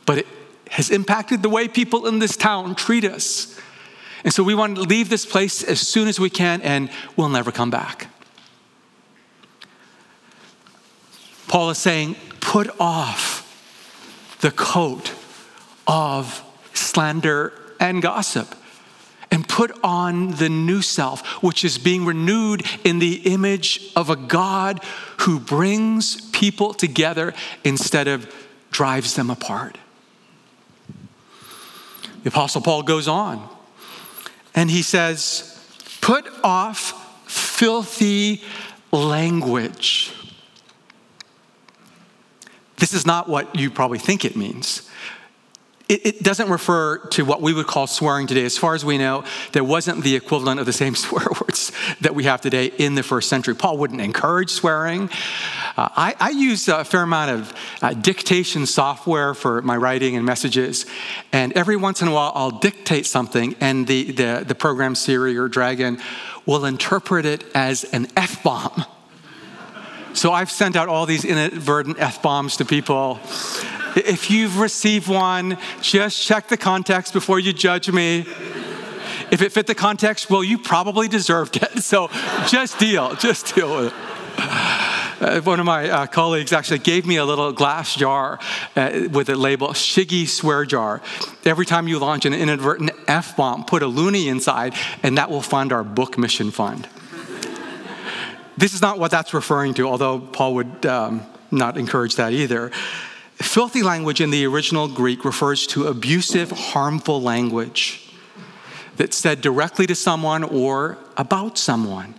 But 0.05 0.19
it 0.19 0.27
has 0.71 0.91
impacted 0.91 1.43
the 1.43 1.49
way 1.49 1.67
people 1.67 2.07
in 2.07 2.19
this 2.19 2.37
town 2.37 2.75
treat 2.75 3.05
us. 3.05 3.59
And 4.23 4.35
so 4.35 4.43
we 4.43 4.55
want 4.55 4.77
to 4.77 4.83
leave 4.83 5.09
this 5.09 5.25
place 5.25 5.65
as 5.65 5.81
soon 5.81 6.09
as 6.09 6.21
we 6.21 6.29
can, 6.29 6.61
and 6.61 6.91
we'll 7.17 7.31
never 7.31 7.51
come 7.51 7.71
back. 7.71 8.09
Paul 11.51 11.71
is 11.71 11.79
saying, 11.79 12.15
put 12.39 12.71
off 12.79 13.45
the 14.41 14.53
coat 14.53 15.13
of 15.85 16.45
slander 16.75 17.53
and 17.81 18.01
gossip 18.01 18.55
and 19.33 19.49
put 19.49 19.73
on 19.83 20.31
the 20.37 20.49
new 20.49 20.81
self, 20.81 21.27
which 21.43 21.65
is 21.65 21.77
being 21.77 22.05
renewed 22.05 22.65
in 22.85 23.01
the 23.01 23.15
image 23.33 23.91
of 23.97 24.11
a 24.11 24.15
God 24.15 24.79
who 25.23 25.41
brings 25.41 26.21
people 26.31 26.73
together 26.73 27.35
instead 27.65 28.07
of 28.07 28.33
drives 28.71 29.17
them 29.17 29.29
apart. 29.29 29.77
The 32.23 32.29
Apostle 32.29 32.61
Paul 32.61 32.85
goes 32.85 33.09
on 33.09 33.49
and 34.55 34.71
he 34.71 34.83
says, 34.83 35.61
Put 36.01 36.29
off 36.45 37.29
filthy 37.29 38.41
language 38.93 40.13
this 42.81 42.93
is 42.93 43.07
not 43.07 43.29
what 43.29 43.55
you 43.55 43.71
probably 43.71 43.99
think 43.99 44.25
it 44.25 44.37
means. 44.37 44.89
It, 45.91 46.07
it, 46.07 46.23
doesn't 46.23 46.49
refer 46.49 46.99
to 47.09 47.25
what 47.25 47.43
we 47.43 47.53
would 47.53 47.67
call 47.67 47.89
swearing 47.89 48.29
today. 48.29 48.45
As 48.45 48.57
far 48.57 48.77
as 48.77 48.85
we 48.85 48.97
know, 48.97 49.25
there 49.51 49.65
wasn't 49.65 50.05
the 50.05 50.15
equivalent 50.15 50.61
of 50.61 50.67
the 50.67 50.73
same 50.73 50.95
swear 51.05 51.27
words 51.41 51.73
that 52.01 52.15
we 52.15 52.25
have 52.25 52.41
today 52.41 52.67
in 52.67 52.95
the 52.95 53.03
first 53.03 53.29
century. 53.29 53.57
Paul 53.57 53.77
wouldn't 53.79 54.01
encourage 54.01 54.51
swearing. 54.51 55.11
Uh, 55.77 55.89
I, 55.97 56.15
I, 56.21 56.31
use 56.31 56.69
a 56.69 56.85
fair 56.85 57.03
amount 57.03 57.33
of 57.33 57.55
uh, 57.83 57.93
dictation 57.95 58.67
software 58.67 59.35
for 59.35 59.63
my 59.63 59.77
writing 59.77 60.17
and 60.17 60.25
messages, 60.25 60.87
and 61.33 61.53
every 61.55 61.77
once 61.77 62.03
in 62.03 62.09
a 62.09 62.13
while 62.13 62.31
I'll 62.37 62.53
dictate 62.53 63.07
something, 63.07 63.57
and 63.61 63.89
the, 63.89 64.13
the, 64.13 64.45
the 64.47 64.55
program 64.55 64.95
Siri 64.95 65.37
or 65.37 65.49
Dragon 65.49 65.99
will 66.47 66.67
interpret 66.67 67.27
it 67.27 67.45
as 67.53 67.83
an 67.85 68.07
F 68.17 68.45
bomb. 68.45 68.85
So 70.13 70.33
I've 70.33 70.51
sent 70.51 70.77
out 70.77 70.89
all 70.89 71.07
these 71.07 71.25
inadvertent 71.25 71.99
F 71.99 72.23
bombs 72.23 72.57
to 72.59 72.65
people. 72.65 73.21
If 73.97 74.31
you've 74.31 74.59
received 74.59 75.09
one, 75.09 75.59
just 75.81 76.23
check 76.23 76.49
the 76.49 76.57
context 76.57 77.13
before 77.13 77.39
you 77.39 77.53
judge 77.53 77.91
me. 77.91 78.27
If 79.31 79.43
it 79.43 79.53
fit 79.53 79.67
the 79.67 79.75
context, 79.75 80.29
well, 80.29 80.43
you 80.43 80.59
probably 80.59 81.09
deserved 81.09 81.57
it. 81.57 81.71
So 81.81 82.09
just 82.47 82.79
deal, 82.79 83.15
just 83.17 83.55
deal 83.55 83.75
with 83.75 83.87
it. 83.87 83.95
Uh, 85.21 85.41
one 85.43 85.61
of 85.61 85.67
my 85.67 85.91
uh, 85.91 86.07
colleagues 86.07 86.53
actually 86.53 86.79
gave 86.79 87.05
me 87.05 87.17
a 87.17 87.25
little 87.25 87.53
glass 87.53 87.95
jar 87.95 88.39
uh, 88.77 89.09
with 89.11 89.29
a 89.29 89.35
label 89.35 89.69
Shiggy 89.69 90.27
Swear 90.27 90.65
Jar. 90.65 91.03
Every 91.45 91.67
time 91.67 91.89
you 91.89 91.99
launch 91.99 92.25
an 92.25 92.33
inadvertent 92.33 92.93
F 93.07 93.37
bomb, 93.37 93.65
put 93.65 93.83
a 93.83 93.87
loonie 93.87 94.29
inside, 94.29 94.75
and 95.03 95.19
that 95.19 95.31
will 95.31 95.43
fund 95.43 95.73
our 95.73 95.85
book 95.85 96.17
mission 96.17 96.51
fund. 96.51 96.89
This 98.61 98.75
is 98.75 98.83
not 98.83 98.99
what 98.99 99.11
that's 99.11 99.33
referring 99.33 99.73
to, 99.75 99.89
although 99.89 100.21
Paul 100.21 100.57
would 100.57 100.85
um, 100.85 101.23
not 101.51 101.79
encourage 101.79 102.17
that 102.17 102.35
either. 102.35 102.71
Filthy 103.37 103.83
language 103.83 104.21
in 104.21 104.29
the 104.29 104.45
original 104.45 104.87
Greek 104.87 105.25
refers 105.25 105.67
to 105.69 105.87
abusive, 105.87 106.51
harmful 106.51 107.23
language 107.23 108.13
that's 108.97 109.17
said 109.17 109.41
directly 109.41 109.87
to 109.87 109.95
someone 109.95 110.45
or 110.45 110.99
about 111.17 111.57
someone. 111.57 112.15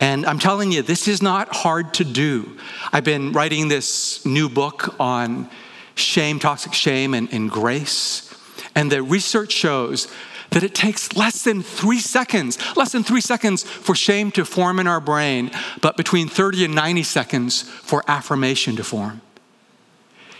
And 0.00 0.26
I'm 0.26 0.40
telling 0.40 0.72
you, 0.72 0.82
this 0.82 1.06
is 1.06 1.22
not 1.22 1.54
hard 1.54 1.94
to 1.94 2.04
do. 2.04 2.58
I've 2.92 3.04
been 3.04 3.30
writing 3.30 3.68
this 3.68 4.26
new 4.26 4.48
book 4.48 4.96
on 4.98 5.48
shame, 5.94 6.40
toxic 6.40 6.74
shame, 6.74 7.14
and, 7.14 7.32
and 7.32 7.48
grace. 7.48 8.34
And 8.74 8.90
the 8.90 9.04
research 9.04 9.52
shows 9.52 10.08
that 10.54 10.62
it 10.62 10.74
takes 10.74 11.16
less 11.16 11.42
than 11.42 11.64
three 11.64 11.98
seconds, 11.98 12.58
less 12.76 12.92
than 12.92 13.02
three 13.02 13.20
seconds 13.20 13.64
for 13.64 13.96
shame 13.96 14.30
to 14.30 14.44
form 14.44 14.78
in 14.78 14.86
our 14.86 15.00
brain, 15.00 15.50
but 15.82 15.96
between 15.96 16.28
30 16.28 16.66
and 16.66 16.74
90 16.74 17.02
seconds 17.02 17.62
for 17.62 18.04
affirmation 18.06 18.76
to 18.76 18.84
form. 18.84 19.20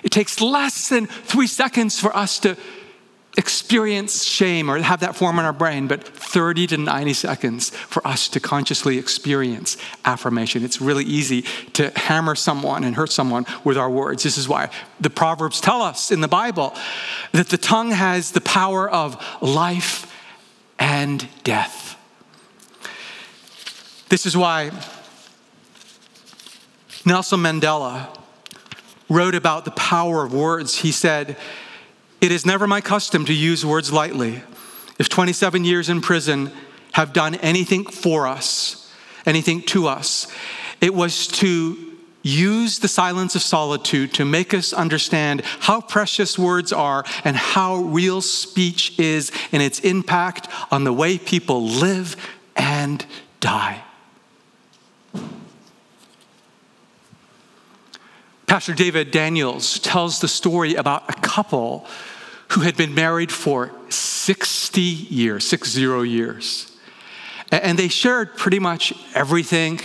It 0.04 0.12
takes 0.12 0.40
less 0.40 0.88
than 0.88 1.06
three 1.06 1.48
seconds 1.48 1.98
for 1.98 2.16
us 2.16 2.38
to 2.40 2.56
experience 3.36 4.24
shame 4.24 4.70
or 4.70 4.78
have 4.78 5.00
that 5.00 5.16
form 5.16 5.38
in 5.38 5.44
our 5.44 5.52
brain, 5.52 5.88
but 5.88 6.04
30 6.04 6.68
to 6.68 6.76
90 6.76 7.12
seconds 7.14 7.70
for 7.70 8.06
us 8.06 8.28
to 8.28 8.40
consciously 8.40 8.98
experience 8.98 9.76
affirmation. 10.04 10.64
It's 10.64 10.80
really 10.80 11.04
easy 11.04 11.42
to 11.72 11.90
hammer 11.96 12.34
someone 12.34 12.84
and 12.84 12.94
hurt 12.94 13.10
someone 13.10 13.44
with 13.64 13.76
our 13.76 13.90
words. 13.90 14.22
This 14.22 14.38
is 14.38 14.48
why 14.48 14.70
the 15.00 15.10
Proverbs 15.10 15.60
tell 15.60 15.82
us 15.82 16.10
in 16.12 16.20
the 16.20 16.28
Bible 16.28 16.74
that 17.32 17.48
the 17.48 17.58
tongue 17.58 17.90
has 17.90 18.32
the 18.32 18.40
power 18.40 18.88
of 18.88 19.22
life 19.40 20.12
and 20.78 21.26
death. 21.42 21.98
This 24.08 24.26
is 24.26 24.36
why 24.36 24.70
Nelson 27.04 27.40
Mandela 27.40 28.16
wrote 29.08 29.34
about 29.34 29.64
the 29.64 29.70
power 29.72 30.24
of 30.24 30.32
words. 30.32 30.78
He 30.78 30.92
said, 30.92 31.36
it 32.24 32.32
is 32.32 32.46
never 32.46 32.66
my 32.66 32.80
custom 32.80 33.26
to 33.26 33.34
use 33.34 33.66
words 33.66 33.92
lightly. 33.92 34.42
If 34.98 35.10
27 35.10 35.62
years 35.62 35.90
in 35.90 36.00
prison 36.00 36.50
have 36.92 37.12
done 37.12 37.34
anything 37.34 37.84
for 37.84 38.26
us, 38.26 38.90
anything 39.26 39.60
to 39.60 39.88
us. 39.88 40.26
It 40.80 40.94
was 40.94 41.26
to 41.28 41.76
use 42.22 42.78
the 42.78 42.88
silence 42.88 43.34
of 43.34 43.42
solitude 43.42 44.14
to 44.14 44.24
make 44.24 44.54
us 44.54 44.72
understand 44.72 45.42
how 45.60 45.82
precious 45.82 46.38
words 46.38 46.72
are 46.72 47.04
and 47.24 47.36
how 47.36 47.76
real 47.76 48.22
speech 48.22 48.98
is 48.98 49.30
in 49.52 49.60
its 49.60 49.80
impact 49.80 50.48
on 50.70 50.84
the 50.84 50.94
way 50.94 51.18
people 51.18 51.62
live 51.62 52.16
and 52.56 53.04
die. 53.40 53.84
Pastor 58.46 58.72
David 58.72 59.10
Daniels 59.10 59.78
tells 59.80 60.20
the 60.20 60.28
story 60.28 60.74
about 60.74 61.04
a 61.10 61.20
couple 61.20 61.86
who 62.50 62.60
had 62.60 62.76
been 62.76 62.94
married 62.94 63.32
for 63.32 63.72
60 63.88 64.80
years, 64.80 65.46
six 65.46 65.70
zero 65.70 66.02
years. 66.02 66.76
And 67.50 67.78
they 67.78 67.88
shared 67.88 68.36
pretty 68.36 68.58
much 68.58 68.92
everything. 69.14 69.80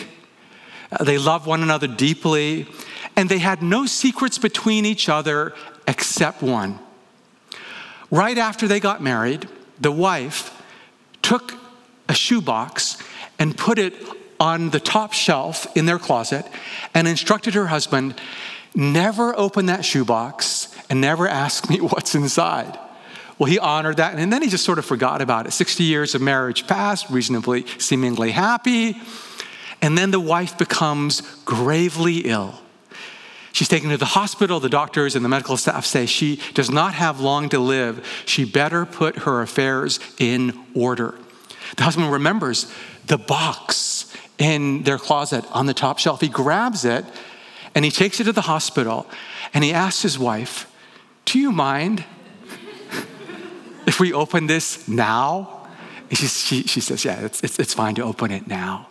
They 1.00 1.18
loved 1.18 1.46
one 1.46 1.62
another 1.62 1.88
deeply. 1.88 2.68
And 3.16 3.30
they 3.30 3.40
had 3.40 3.62
no 3.62 3.86
secrets 3.86 4.38
between 4.38 4.86
each 4.86 5.10
other 5.10 5.54
except 5.88 6.42
one. 6.42 6.80
Right 8.12 8.38
after 8.38 8.68
they 8.68 8.80
got 8.80 9.02
married, 9.02 9.48
the 9.80 9.92
wife 9.92 10.56
took 11.22 11.54
a 12.08 12.14
shoebox 12.14 12.98
and 13.38 13.58
put 13.58 13.78
it 13.78 13.94
on 14.40 14.70
the 14.70 14.80
top 14.80 15.14
shelf 15.14 15.68
in 15.76 15.86
their 15.86 16.00
closet 16.00 16.46
and 16.94 17.08
instructed 17.08 17.54
her 17.54 17.68
husband 17.68 18.20
never 18.76 19.38
open 19.38 19.68
that 19.68 19.84
shoebox 19.84 20.59
and 20.90 21.02
never 21.02 21.28
ask 21.28 21.70
me 21.70 21.78
what's 21.82 22.16
inside. 22.16 22.78
Well, 23.38 23.50
he 23.50 23.58
honored 23.58 23.98
that, 23.98 24.16
and 24.16 24.34
then 24.34 24.42
he 24.42 24.50
just 24.50 24.66
sort 24.66 24.80
of 24.80 24.86
forgot 24.86 25.22
about 25.22 25.48
it. 25.48 25.52
60 25.52 25.84
years 25.84 26.14
of 26.14 26.22
marriage 26.22 26.68
passed, 26.68 27.10
reasonably, 27.10 27.66
seemingly 27.78 28.32
happy. 28.32 29.02
And 29.82 29.98
then 29.98 30.12
the 30.12 30.20
wife 30.20 30.58
becomes 30.58 31.22
gravely 31.46 32.18
ill. 32.20 32.60
She's 33.54 33.70
taken 33.70 33.90
to 33.90 33.98
the 33.98 34.06
hospital. 34.06 34.60
The 34.60 34.70
doctors 34.70 35.16
and 35.16 35.24
the 35.24 35.30
medical 35.30 35.58
staff 35.58 35.86
say 35.86 36.06
she 36.06 36.42
does 36.54 36.70
not 36.70 36.94
have 36.94 37.20
long 37.20 37.50
to 37.50 37.60
live. 37.60 38.06
She 38.26 38.44
better 38.46 38.86
put 38.86 39.20
her 39.20 39.42
affairs 39.42 40.00
in 40.18 40.58
order. 40.76 41.16
The 41.78 41.84
husband 41.84 42.12
remembers 42.12 42.72
the 43.08 43.18
box 43.18 44.14
in 44.38 44.84
their 44.84 44.98
closet 44.98 45.46
on 45.52 45.66
the 45.66 45.74
top 45.74 46.00
shelf. 46.00 46.22
He 46.22 46.28
grabs 46.28 46.86
it 46.86 47.06
and 47.76 47.84
he 47.86 47.92
takes 47.92 48.20
it 48.20 48.26
to 48.26 48.32
the 48.32 48.42
hospital 48.42 49.08
and 49.54 49.64
he 49.64 49.74
asks 49.74 50.02
his 50.02 50.18
wife, 50.18 50.69
Do 51.30 51.38
you 51.38 51.52
mind 51.52 52.04
if 53.86 54.00
we 54.00 54.12
open 54.12 54.48
this 54.48 54.88
now? 54.88 55.68
She, 56.10 56.26
she, 56.26 56.64
she 56.64 56.82
says, 56.82 57.06
Yeah, 57.06 57.24
it's, 57.24 57.44
it's, 57.44 57.60
it's 57.60 57.72
fine 57.76 57.94
to 57.96 58.02
open 58.02 58.32
it 58.32 58.48
now. 58.48 58.88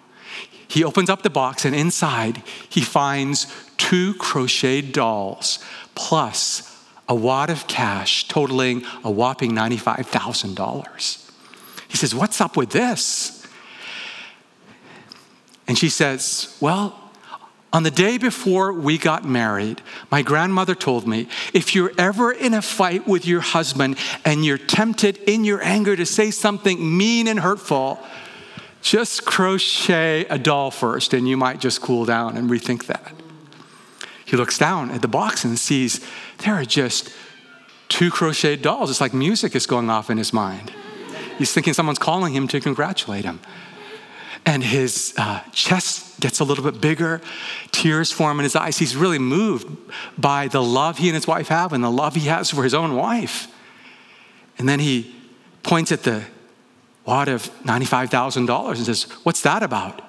He 0.68 0.85
opens 0.85 1.11
up 1.11 1.23
the 1.23 1.30
box 1.30 1.64
and 1.64 1.75
inside 1.75 2.45
he 2.68 2.80
finds 2.80 3.52
two 3.76 4.14
crocheted 4.14 4.92
dolls 4.92 5.59
plus 5.97 6.80
a 7.09 7.14
wad 7.16 7.50
of 7.50 7.66
cash 7.66 8.28
totaling 8.28 8.85
a 9.02 9.11
whopping 9.11 9.50
$95,000. 9.50 11.30
He 11.88 11.97
says, 11.97 12.14
What's 12.14 12.40
up 12.40 12.57
with 12.57 12.71
this? 12.71 13.45
And 15.66 15.76
she 15.76 15.88
says, 15.88 16.57
Well, 16.61 17.07
on 17.72 17.82
the 17.82 17.90
day 17.90 18.16
before 18.16 18.72
we 18.72 18.96
got 18.96 19.25
married, 19.25 19.82
my 20.10 20.22
grandmother 20.22 20.75
told 20.75 21.06
me 21.06 21.28
if 21.52 21.75
you're 21.75 21.92
ever 21.98 22.32
in 22.32 22.54
a 22.54 22.62
fight 22.62 23.06
with 23.06 23.26
your 23.26 23.40
husband 23.40 23.98
and 24.25 24.44
you're 24.44 24.58
tempted 24.58 25.18
in 25.26 25.44
your 25.44 25.62
anger 25.62 25.94
to 25.94 26.06
say 26.06 26.30
something 26.30 26.96
mean 26.96 27.28
and 27.28 27.40
hurtful, 27.40 27.98
just 28.80 29.26
crochet 29.26 30.25
a 30.26 30.38
doll 30.38 30.70
first 30.70 31.12
and 31.12 31.28
you 31.28 31.37
might 31.37 31.60
just 31.60 31.82
cool 31.82 32.06
down 32.06 32.38
and 32.38 32.48
rethink 32.48 32.87
that. 32.87 33.12
He 34.25 34.37
looks 34.37 34.56
down 34.56 34.90
at 34.90 35.02
the 35.02 35.08
box 35.08 35.44
and 35.44 35.58
sees 35.58 36.04
there 36.38 36.54
are 36.54 36.64
just 36.64 37.12
two 37.88 38.10
crocheted 38.10 38.62
dolls. 38.62 38.90
It's 38.90 39.00
like 39.00 39.12
music 39.12 39.54
is 39.54 39.66
going 39.66 39.90
off 39.90 40.08
in 40.08 40.16
his 40.16 40.33
mind. 40.33 40.72
He's 41.37 41.52
thinking 41.52 41.74
someone's 41.74 41.98
calling 41.98 42.35
him 42.35 42.48
to 42.48 42.61
congratulate 42.61 43.24
him 43.24 43.40
and 44.48 44.64
his 44.64 45.12
uh, 45.18 45.42
chest 45.52 46.18
gets 46.20 46.40
a 46.40 46.44
little 46.44 46.64
bit 46.64 46.80
bigger. 46.80 47.20
Tears 47.70 48.11
form 48.11 48.40
in 48.40 48.44
his 48.44 48.56
eyes. 48.56 48.78
He's 48.78 48.96
really 48.96 49.18
moved 49.18 49.68
by 50.16 50.48
the 50.48 50.62
love 50.62 50.96
he 50.96 51.08
and 51.08 51.14
his 51.14 51.26
wife 51.26 51.48
have 51.48 51.74
and 51.74 51.84
the 51.84 51.90
love 51.90 52.14
he 52.14 52.28
has 52.28 52.50
for 52.50 52.64
his 52.64 52.72
own 52.72 52.96
wife. 52.96 53.54
And 54.56 54.66
then 54.66 54.80
he 54.80 55.14
points 55.62 55.92
at 55.92 56.02
the 56.02 56.24
wad 57.04 57.28
of 57.28 57.50
$95,000 57.64 58.68
and 58.68 58.78
says, 58.87 59.02
What's 59.22 59.42
that 59.42 59.62
about? 59.62 60.00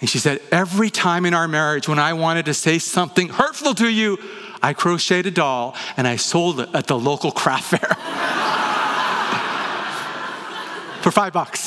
And 0.00 0.08
she 0.08 0.16
said, 0.16 0.40
Every 0.50 0.88
time 0.88 1.26
in 1.26 1.34
our 1.34 1.46
marriage 1.46 1.86
when 1.86 1.98
I 1.98 2.14
wanted 2.14 2.46
to 2.46 2.54
say 2.54 2.78
something 2.78 3.28
hurtful 3.28 3.74
to 3.74 3.90
you, 3.90 4.16
I 4.62 4.72
crocheted 4.72 5.26
a 5.26 5.30
doll 5.32 5.76
and 5.98 6.08
I 6.08 6.16
sold 6.16 6.60
it 6.60 6.70
at 6.72 6.86
the 6.86 6.98
local 6.98 7.30
craft 7.30 7.72
fair 7.72 7.80
for 11.02 11.10
five 11.10 11.34
bucks. 11.34 11.59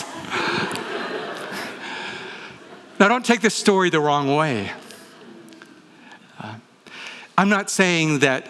Now, 3.04 3.10
don't 3.10 3.26
take 3.26 3.42
this 3.42 3.54
story 3.54 3.90
the 3.90 4.00
wrong 4.00 4.34
way. 4.34 4.72
Uh, 6.40 6.56
I'm 7.38 7.50
not 7.50 7.70
saying 7.70 8.20
that 8.20 8.48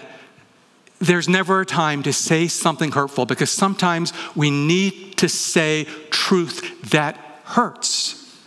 there's 1.00 1.28
never 1.28 1.62
a 1.62 1.66
time 1.66 2.04
to 2.04 2.14
say 2.14 2.48
something 2.48 2.92
hurtful 2.92 3.26
because 3.26 3.50
sometimes 3.50 4.14
we 4.36 4.52
need 4.52 5.18
to 5.18 5.28
say 5.28 5.88
truth 6.12 6.92
that 6.92 7.16
hurts. 7.46 8.40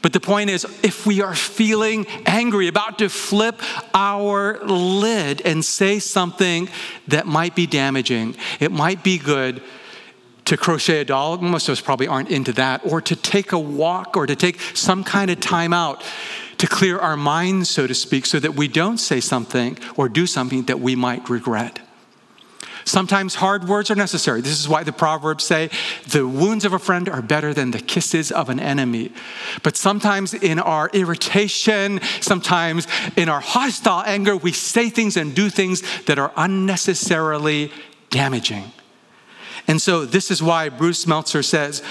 But 0.00 0.14
the 0.14 0.20
point 0.20 0.48
is, 0.48 0.64
if 0.82 1.04
we 1.04 1.20
are 1.20 1.34
feeling 1.34 2.06
angry, 2.24 2.66
about 2.66 2.98
to 3.00 3.10
flip 3.10 3.60
our 3.92 4.60
lid 4.64 5.42
and 5.42 5.62
say 5.62 5.98
something 5.98 6.70
that 7.08 7.26
might 7.26 7.54
be 7.54 7.66
damaging, 7.66 8.34
it 8.60 8.72
might 8.72 9.02
be 9.02 9.18
good 9.18 9.62
to 10.50 10.56
crochet 10.56 11.00
a 11.00 11.04
doll. 11.04 11.38
Most 11.38 11.68
of 11.68 11.74
us 11.74 11.80
probably 11.80 12.08
aren't 12.08 12.28
into 12.28 12.52
that. 12.54 12.80
Or 12.84 13.00
to 13.02 13.14
take 13.14 13.52
a 13.52 13.58
walk 13.58 14.16
or 14.16 14.26
to 14.26 14.34
take 14.34 14.60
some 14.74 15.04
kind 15.04 15.30
of 15.30 15.38
time 15.38 15.72
out 15.72 16.02
to 16.58 16.66
clear 16.66 16.98
our 16.98 17.16
minds, 17.16 17.70
so 17.70 17.86
to 17.86 17.94
speak, 17.94 18.26
so 18.26 18.40
that 18.40 18.56
we 18.56 18.66
don't 18.66 18.98
say 18.98 19.20
something 19.20 19.78
or 19.96 20.08
do 20.08 20.26
something 20.26 20.64
that 20.64 20.80
we 20.80 20.96
might 20.96 21.30
regret. 21.30 21.78
Sometimes 22.84 23.36
hard 23.36 23.68
words 23.68 23.92
are 23.92 23.94
necessary. 23.94 24.40
This 24.40 24.58
is 24.58 24.68
why 24.68 24.82
the 24.82 24.92
Proverbs 24.92 25.44
say 25.44 25.70
the 26.08 26.26
wounds 26.26 26.64
of 26.64 26.72
a 26.72 26.80
friend 26.80 27.08
are 27.08 27.22
better 27.22 27.54
than 27.54 27.70
the 27.70 27.78
kisses 27.78 28.32
of 28.32 28.48
an 28.48 28.58
enemy. 28.58 29.12
But 29.62 29.76
sometimes 29.76 30.34
in 30.34 30.58
our 30.58 30.90
irritation, 30.92 32.00
sometimes 32.20 32.88
in 33.16 33.28
our 33.28 33.40
hostile 33.40 34.02
anger, 34.04 34.36
we 34.36 34.50
say 34.50 34.90
things 34.90 35.16
and 35.16 35.32
do 35.32 35.48
things 35.48 35.84
that 36.06 36.18
are 36.18 36.32
unnecessarily 36.36 37.70
damaging. 38.08 38.72
And 39.66 39.80
so, 39.80 40.04
this 40.04 40.30
is 40.30 40.42
why 40.42 40.68
Bruce 40.68 41.06
Meltzer 41.06 41.42
says 41.42 41.82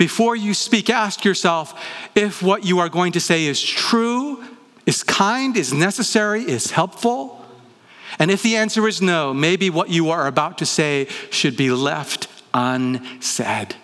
before 0.00 0.34
you 0.34 0.54
speak, 0.54 0.88
ask 0.88 1.26
yourself 1.26 1.78
if 2.14 2.42
what 2.42 2.64
you 2.64 2.78
are 2.78 2.88
going 2.88 3.12
to 3.12 3.20
say 3.20 3.44
is 3.44 3.60
true, 3.60 4.42
is 4.86 5.02
kind, 5.02 5.54
is 5.58 5.74
necessary, 5.74 6.42
is 6.42 6.70
helpful. 6.70 7.44
And 8.18 8.30
if 8.30 8.42
the 8.42 8.56
answer 8.56 8.88
is 8.88 9.02
no, 9.02 9.34
maybe 9.34 9.68
what 9.68 9.90
you 9.90 10.08
are 10.08 10.26
about 10.26 10.56
to 10.58 10.64
say 10.64 11.06
should 11.30 11.54
be 11.54 11.70
left 11.70 12.28
unsaid. 12.54 13.76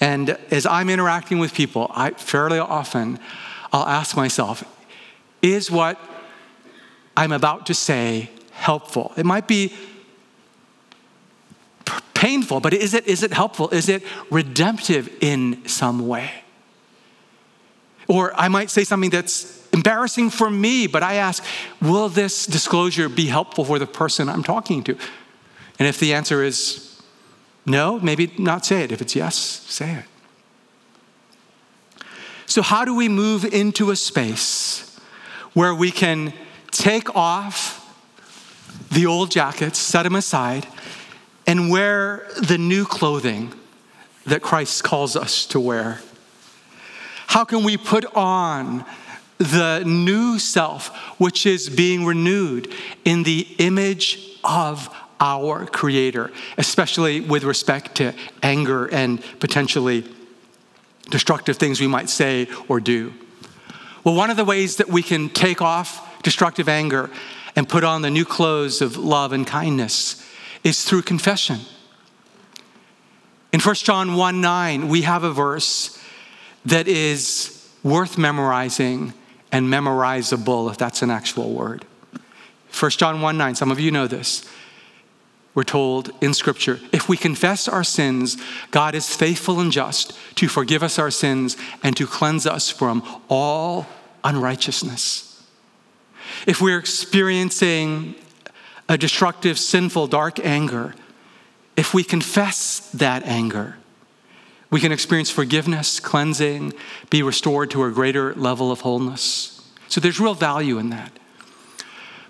And 0.00 0.30
as 0.50 0.64
I'm 0.64 0.88
interacting 0.88 1.40
with 1.40 1.52
people, 1.52 1.90
I 1.94 2.12
fairly 2.12 2.58
often 2.58 3.18
I'll 3.74 3.86
ask 3.86 4.16
myself, 4.16 4.64
is 5.42 5.70
what 5.70 6.00
I'm 7.14 7.32
about 7.32 7.66
to 7.66 7.74
say 7.74 8.30
helpful? 8.52 9.12
It 9.18 9.26
might 9.26 9.46
be 9.46 9.74
painful, 12.26 12.58
but 12.58 12.74
is 12.74 12.92
it, 12.92 13.06
is 13.06 13.22
it 13.22 13.32
helpful? 13.32 13.68
Is 13.70 13.88
it 13.88 14.02
redemptive 14.30 15.08
in 15.20 15.64
some 15.68 16.08
way? 16.08 16.28
Or 18.08 18.32
I 18.34 18.48
might 18.48 18.68
say 18.68 18.82
something 18.82 19.10
that's 19.10 19.64
embarrassing 19.72 20.30
for 20.30 20.50
me, 20.50 20.88
but 20.88 21.04
I 21.04 21.14
ask, 21.14 21.44
will 21.80 22.08
this 22.08 22.44
disclosure 22.46 23.08
be 23.08 23.26
helpful 23.26 23.64
for 23.64 23.78
the 23.78 23.86
person 23.86 24.28
I'm 24.28 24.42
talking 24.42 24.82
to? 24.84 24.98
And 25.78 25.86
if 25.86 26.00
the 26.00 26.14
answer 26.14 26.42
is 26.42 27.00
no, 27.64 28.00
maybe 28.00 28.32
not 28.38 28.66
say 28.66 28.82
it. 28.82 28.90
If 28.90 29.00
it's 29.00 29.14
yes, 29.14 29.36
say 29.36 30.02
it. 30.02 30.04
So, 32.46 32.62
how 32.62 32.84
do 32.84 32.94
we 32.94 33.08
move 33.08 33.44
into 33.44 33.90
a 33.90 33.96
space 33.96 34.98
where 35.52 35.74
we 35.74 35.90
can 35.90 36.32
take 36.72 37.14
off 37.14 37.82
the 38.90 39.06
old 39.06 39.30
jackets, 39.30 39.78
set 39.78 40.04
them 40.04 40.14
aside, 40.14 40.66
and 41.46 41.70
wear 41.70 42.26
the 42.40 42.58
new 42.58 42.84
clothing 42.84 43.52
that 44.24 44.42
Christ 44.42 44.82
calls 44.84 45.16
us 45.16 45.46
to 45.46 45.60
wear? 45.60 46.00
How 47.28 47.44
can 47.44 47.64
we 47.64 47.76
put 47.76 48.04
on 48.14 48.84
the 49.38 49.82
new 49.84 50.38
self, 50.38 50.88
which 51.18 51.44
is 51.46 51.68
being 51.68 52.04
renewed 52.04 52.72
in 53.04 53.22
the 53.22 53.46
image 53.58 54.38
of 54.44 54.88
our 55.20 55.66
Creator, 55.66 56.30
especially 56.58 57.20
with 57.20 57.44
respect 57.44 57.96
to 57.96 58.14
anger 58.42 58.86
and 58.86 59.22
potentially 59.40 60.04
destructive 61.10 61.56
things 61.56 61.80
we 61.80 61.86
might 61.86 62.08
say 62.08 62.48
or 62.68 62.80
do. 62.80 63.12
Well, 64.04 64.14
one 64.14 64.30
of 64.30 64.36
the 64.36 64.44
ways 64.44 64.76
that 64.76 64.88
we 64.88 65.02
can 65.02 65.28
take 65.28 65.62
off 65.62 66.22
destructive 66.22 66.68
anger 66.68 67.10
and 67.54 67.68
put 67.68 67.84
on 67.84 68.02
the 68.02 68.10
new 68.10 68.24
clothes 68.24 68.82
of 68.82 68.96
love 68.96 69.32
and 69.32 69.46
kindness 69.46 70.22
is 70.66 70.84
through 70.84 71.02
confession. 71.02 71.60
In 73.52 73.60
1 73.60 73.74
John 73.76 74.16
1 74.16 74.40
9, 74.40 74.88
we 74.88 75.02
have 75.02 75.22
a 75.22 75.30
verse 75.30 75.96
that 76.64 76.88
is 76.88 77.70
worth 77.84 78.18
memorizing 78.18 79.14
and 79.52 79.68
memorizable, 79.68 80.68
if 80.68 80.76
that's 80.76 81.02
an 81.02 81.10
actual 81.10 81.52
word. 81.52 81.84
1 82.78 82.90
John 82.90 83.20
1 83.20 83.38
9, 83.38 83.54
some 83.54 83.70
of 83.70 83.78
you 83.78 83.92
know 83.92 84.08
this. 84.08 84.44
We're 85.54 85.62
told 85.62 86.10
in 86.20 86.34
Scripture, 86.34 86.80
if 86.92 87.08
we 87.08 87.16
confess 87.16 87.68
our 87.68 87.84
sins, 87.84 88.36
God 88.72 88.96
is 88.96 89.14
faithful 89.14 89.60
and 89.60 89.70
just 89.70 90.18
to 90.34 90.48
forgive 90.48 90.82
us 90.82 90.98
our 90.98 91.12
sins 91.12 91.56
and 91.84 91.96
to 91.96 92.08
cleanse 92.08 92.44
us 92.44 92.68
from 92.68 93.04
all 93.28 93.86
unrighteousness. 94.24 95.46
If 96.44 96.60
we're 96.60 96.78
experiencing 96.78 98.16
a 98.88 98.96
destructive, 98.96 99.58
sinful, 99.58 100.06
dark 100.08 100.38
anger, 100.44 100.94
if 101.76 101.92
we 101.92 102.04
confess 102.04 102.90
that 102.92 103.24
anger, 103.24 103.76
we 104.70 104.80
can 104.80 104.92
experience 104.92 105.30
forgiveness, 105.30 106.00
cleansing, 106.00 106.72
be 107.10 107.22
restored 107.22 107.70
to 107.70 107.84
a 107.84 107.90
greater 107.90 108.34
level 108.34 108.72
of 108.72 108.80
wholeness. 108.80 109.62
So 109.88 110.00
there's 110.00 110.18
real 110.18 110.34
value 110.34 110.78
in 110.78 110.90
that. 110.90 111.12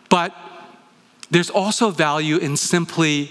But 0.08 0.34
there's 1.30 1.50
also 1.50 1.90
value 1.90 2.36
in 2.36 2.56
simply 2.56 3.30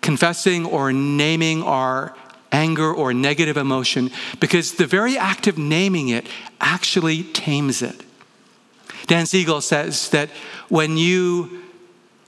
confessing 0.00 0.66
or 0.66 0.92
naming 0.92 1.62
our 1.62 2.14
anger 2.52 2.92
or 2.92 3.14
negative 3.14 3.56
emotion 3.56 4.10
because 4.40 4.74
the 4.74 4.86
very 4.86 5.16
act 5.16 5.46
of 5.46 5.56
naming 5.56 6.08
it 6.08 6.26
actually 6.60 7.22
tames 7.22 7.82
it. 7.82 8.02
Dan 9.06 9.26
Siegel 9.26 9.60
says 9.60 10.10
that 10.10 10.30
when 10.68 10.96
you 10.96 11.62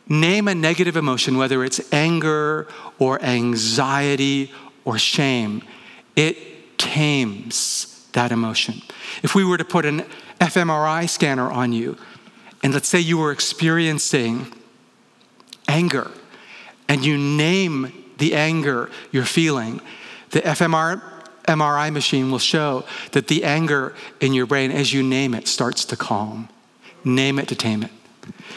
name 0.09 0.49
a 0.49 0.55
negative 0.55 0.97
emotion, 0.97 1.37
whether 1.37 1.65
it's 1.65 1.93
anger 1.93 2.67
or 2.99 3.23
anxiety 3.23 4.53
or 4.85 4.99
shame, 4.99 5.62
it 6.17 6.79
tames 6.79 8.09
that 8.12 8.33
emotion. 8.33 8.83
If 9.23 9.35
we 9.35 9.45
were 9.45 9.59
to 9.59 9.65
put 9.65 9.87
an 9.87 10.05
fMRI 10.41 11.09
scanner 11.09 11.51
on 11.51 11.73
you, 11.73 11.97
and 12.62 12.75
let's 12.75 12.88
say 12.88 13.01
you 13.01 13.19
were 13.19 13.33
experiencing 13.33 14.53
anger, 15.69 16.11
and 16.88 17.05
you 17.05 17.17
name 17.17 17.93
the 18.19 18.35
anger 18.35 18.91
you're 19.12 19.25
feeling, 19.25 19.81
the 20.31 20.41
fMRI 20.41 21.93
machine 21.93 22.31
will 22.31 22.38
show 22.38 22.85
that 23.12 23.29
the 23.29 23.45
anger 23.45 23.95
in 24.21 24.35
your 24.35 24.47
brain, 24.47 24.71
as 24.71 24.93
you 24.93 25.03
name 25.03 25.35
it, 25.35 25.49
starts 25.49 25.85
to 25.87 25.97
calm. 25.97 26.49
Name 27.05 27.38
it 27.38 27.49
to 27.49 27.55
tame 27.55 27.83
it. 27.83 27.91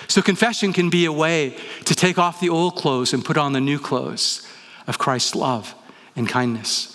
So, 0.07 0.21
confession 0.21 0.73
can 0.73 0.89
be 0.89 1.05
a 1.05 1.11
way 1.11 1.57
to 1.85 1.95
take 1.95 2.17
off 2.17 2.39
the 2.39 2.49
old 2.49 2.75
clothes 2.75 3.13
and 3.13 3.25
put 3.25 3.37
on 3.37 3.53
the 3.53 3.61
new 3.61 3.79
clothes 3.79 4.47
of 4.87 4.99
Christ's 4.99 5.35
love 5.35 5.73
and 6.15 6.29
kindness. 6.29 6.91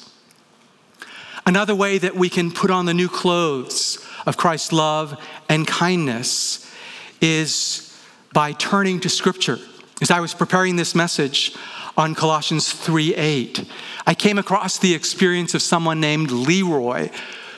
Another 1.46 1.74
way 1.74 1.98
that 1.98 2.14
we 2.14 2.28
can 2.28 2.52
put 2.52 2.70
on 2.70 2.86
the 2.86 2.94
new 2.94 3.08
clothes 3.08 4.06
of 4.26 4.36
Christ's 4.36 4.72
love 4.72 5.18
and 5.48 5.66
kindness 5.66 6.70
is 7.20 7.98
by 8.32 8.52
turning 8.52 9.00
to 9.00 9.08
Scripture. 9.08 9.58
As 10.00 10.10
I 10.10 10.20
was 10.20 10.32
preparing 10.32 10.76
this 10.76 10.94
message 10.94 11.56
on 11.96 12.14
Colossians 12.14 12.72
3 12.72 13.14
8, 13.14 13.64
I 14.06 14.14
came 14.14 14.38
across 14.38 14.78
the 14.78 14.94
experience 14.94 15.54
of 15.54 15.62
someone 15.62 16.00
named 16.00 16.30
Leroy 16.30 17.10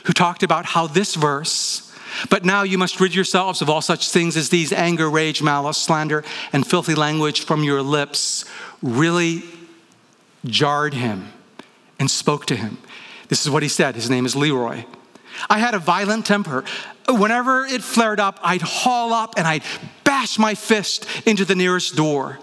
who 0.04 0.12
talked 0.12 0.42
about 0.42 0.66
how 0.66 0.86
this 0.86 1.14
verse, 1.14 1.91
but 2.30 2.44
now 2.44 2.62
you 2.62 2.78
must 2.78 3.00
rid 3.00 3.14
yourselves 3.14 3.62
of 3.62 3.70
all 3.70 3.80
such 3.80 4.10
things 4.10 4.36
as 4.36 4.48
these 4.48 4.72
anger, 4.72 5.10
rage, 5.10 5.42
malice, 5.42 5.78
slander, 5.78 6.24
and 6.52 6.66
filthy 6.66 6.94
language 6.94 7.44
from 7.44 7.64
your 7.64 7.82
lips, 7.82 8.44
really 8.82 9.42
jarred 10.44 10.94
him 10.94 11.32
and 11.98 12.10
spoke 12.10 12.46
to 12.46 12.56
him. 12.56 12.78
This 13.28 13.44
is 13.44 13.50
what 13.50 13.62
he 13.62 13.68
said. 13.68 13.94
His 13.94 14.10
name 14.10 14.26
is 14.26 14.36
Leroy. 14.36 14.84
I 15.48 15.58
had 15.58 15.74
a 15.74 15.78
violent 15.78 16.26
temper. 16.26 16.64
Whenever 17.08 17.64
it 17.64 17.82
flared 17.82 18.20
up, 18.20 18.38
I'd 18.42 18.62
haul 18.62 19.12
up 19.12 19.34
and 19.36 19.46
I'd 19.46 19.62
bash 20.04 20.38
my 20.38 20.54
fist 20.54 21.06
into 21.26 21.44
the 21.44 21.54
nearest 21.54 21.96
door. 21.96 22.38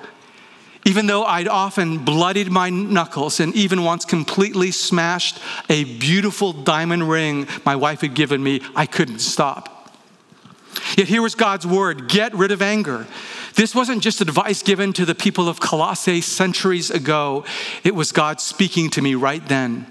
Even 0.86 1.08
though 1.08 1.24
I'd 1.24 1.48
often 1.48 2.00
bloodied 2.00 2.50
my 2.50 2.70
knuckles 2.70 3.40
and 3.40 3.54
even 3.54 3.84
once 3.84 4.06
completely 4.06 4.72
smashed 4.72 5.40
a 5.70 5.84
beautiful 5.84 6.54
diamond 6.54 7.10
ring 7.10 7.48
my 7.66 7.76
wife 7.76 8.02
had 8.02 8.16
given 8.16 8.42
me, 8.42 8.62
I 8.76 8.86
couldn't 8.86 9.20
stop. 9.20 9.92
Yet 10.98 11.08
here 11.08 11.22
was 11.22 11.36
God's 11.36 11.68
word 11.68 12.08
get 12.08 12.34
rid 12.34 12.52
of 12.52 12.62
anger. 12.62 13.08
This 13.56 13.76
wasn't 13.76 14.02
just 14.02 14.22
advice 14.22 14.64
given 14.64 14.94
to 14.94 15.06
the 15.06 15.16
people 15.16 15.50
of 15.50 15.60
Colossae 15.60 16.22
centuries 16.22 16.90
ago, 16.90 17.44
it 17.84 17.94
was 17.94 18.12
God 18.12 18.40
speaking 18.40 18.90
to 18.92 19.02
me 19.02 19.16
right 19.16 19.46
then. 19.48 19.86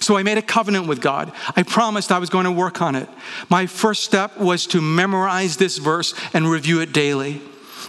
So 0.00 0.18
I 0.18 0.22
made 0.22 0.36
a 0.36 0.42
covenant 0.42 0.86
with 0.86 1.00
God. 1.00 1.32
I 1.56 1.62
promised 1.62 2.12
I 2.12 2.18
was 2.18 2.28
going 2.28 2.44
to 2.44 2.52
work 2.52 2.82
on 2.82 2.94
it. 2.94 3.08
My 3.48 3.64
first 3.64 4.04
step 4.04 4.36
was 4.36 4.66
to 4.66 4.82
memorize 4.82 5.56
this 5.56 5.78
verse 5.78 6.14
and 6.34 6.50
review 6.50 6.80
it 6.80 6.92
daily. 6.92 7.40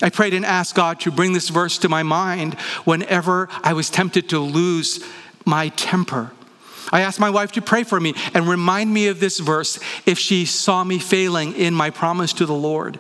I 0.01 0.09
prayed 0.09 0.33
and 0.33 0.45
asked 0.45 0.75
God 0.75 0.99
to 1.01 1.11
bring 1.11 1.33
this 1.33 1.49
verse 1.49 1.77
to 1.79 1.89
my 1.89 2.03
mind 2.03 2.55
whenever 2.83 3.49
I 3.63 3.73
was 3.73 3.89
tempted 3.89 4.29
to 4.29 4.39
lose 4.39 5.03
my 5.45 5.69
temper. 5.69 6.31
I 6.91 7.01
asked 7.01 7.19
my 7.19 7.29
wife 7.29 7.51
to 7.53 7.61
pray 7.61 7.83
for 7.83 7.99
me 7.99 8.13
and 8.33 8.47
remind 8.47 8.93
me 8.93 9.07
of 9.07 9.19
this 9.19 9.39
verse 9.39 9.79
if 10.05 10.19
she 10.19 10.45
saw 10.45 10.83
me 10.83 10.99
failing 10.99 11.53
in 11.55 11.73
my 11.73 11.89
promise 11.89 12.33
to 12.33 12.45
the 12.45 12.53
Lord. 12.53 12.99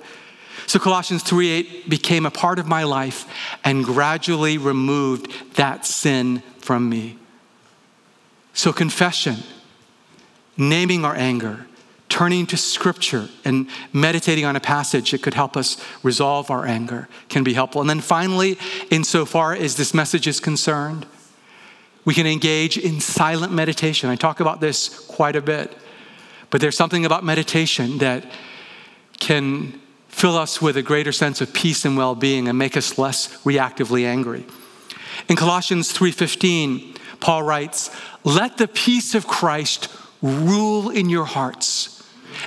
So 0.67 0.79
Colossians 0.79 1.23
3:8 1.23 1.89
became 1.89 2.25
a 2.25 2.31
part 2.31 2.57
of 2.57 2.67
my 2.67 2.83
life 2.83 3.25
and 3.63 3.85
gradually 3.85 4.57
removed 4.57 5.31
that 5.55 5.85
sin 5.85 6.41
from 6.59 6.89
me. 6.89 7.17
So, 8.53 8.71
confession, 8.71 9.43
naming 10.57 11.03
our 11.03 11.15
anger, 11.15 11.67
turning 12.09 12.45
to 12.47 12.57
scripture 12.57 13.27
and 13.43 13.67
meditating 13.91 14.45
on 14.45 14.55
a 14.55 14.59
passage 14.59 15.11
that 15.11 15.21
could 15.21 15.33
help 15.33 15.57
us 15.57 15.83
resolve 16.03 16.49
our 16.51 16.65
anger 16.65 17.07
can 17.29 17.43
be 17.43 17.53
helpful. 17.53 17.81
And 17.81 17.89
then 17.89 18.01
finally, 18.01 18.57
insofar 18.89 19.53
as 19.53 19.75
this 19.75 19.93
message 19.93 20.27
is 20.27 20.39
concerned, 20.39 21.05
we 22.05 22.13
can 22.13 22.27
engage 22.27 22.77
in 22.77 23.01
silent 23.01 23.51
meditation. 23.51 24.09
I 24.09 24.15
talk 24.15 24.39
about 24.39 24.61
this 24.61 24.99
quite 25.07 25.35
a 25.35 25.41
bit, 25.41 25.75
but 26.51 26.61
there's 26.61 26.77
something 26.77 27.05
about 27.05 27.23
meditation 27.23 27.97
that 27.97 28.25
can 29.19 29.81
fill 30.07 30.37
us 30.37 30.61
with 30.61 30.77
a 30.77 30.81
greater 30.81 31.11
sense 31.11 31.41
of 31.41 31.53
peace 31.53 31.83
and 31.83 31.97
well-being 31.97 32.47
and 32.47 32.57
make 32.57 32.77
us 32.77 32.97
less 32.97 33.43
reactively 33.43 34.05
angry. 34.05 34.45
In 35.27 35.35
Colossians 35.35 35.91
3:15, 35.91 36.95
Paul 37.19 37.43
writes, 37.43 37.89
Let 38.23 38.57
the 38.57 38.67
peace 38.67 39.15
of 39.15 39.27
Christ 39.27 39.89
rule 40.21 40.89
in 40.89 41.09
your 41.09 41.25
hearts. 41.25 41.94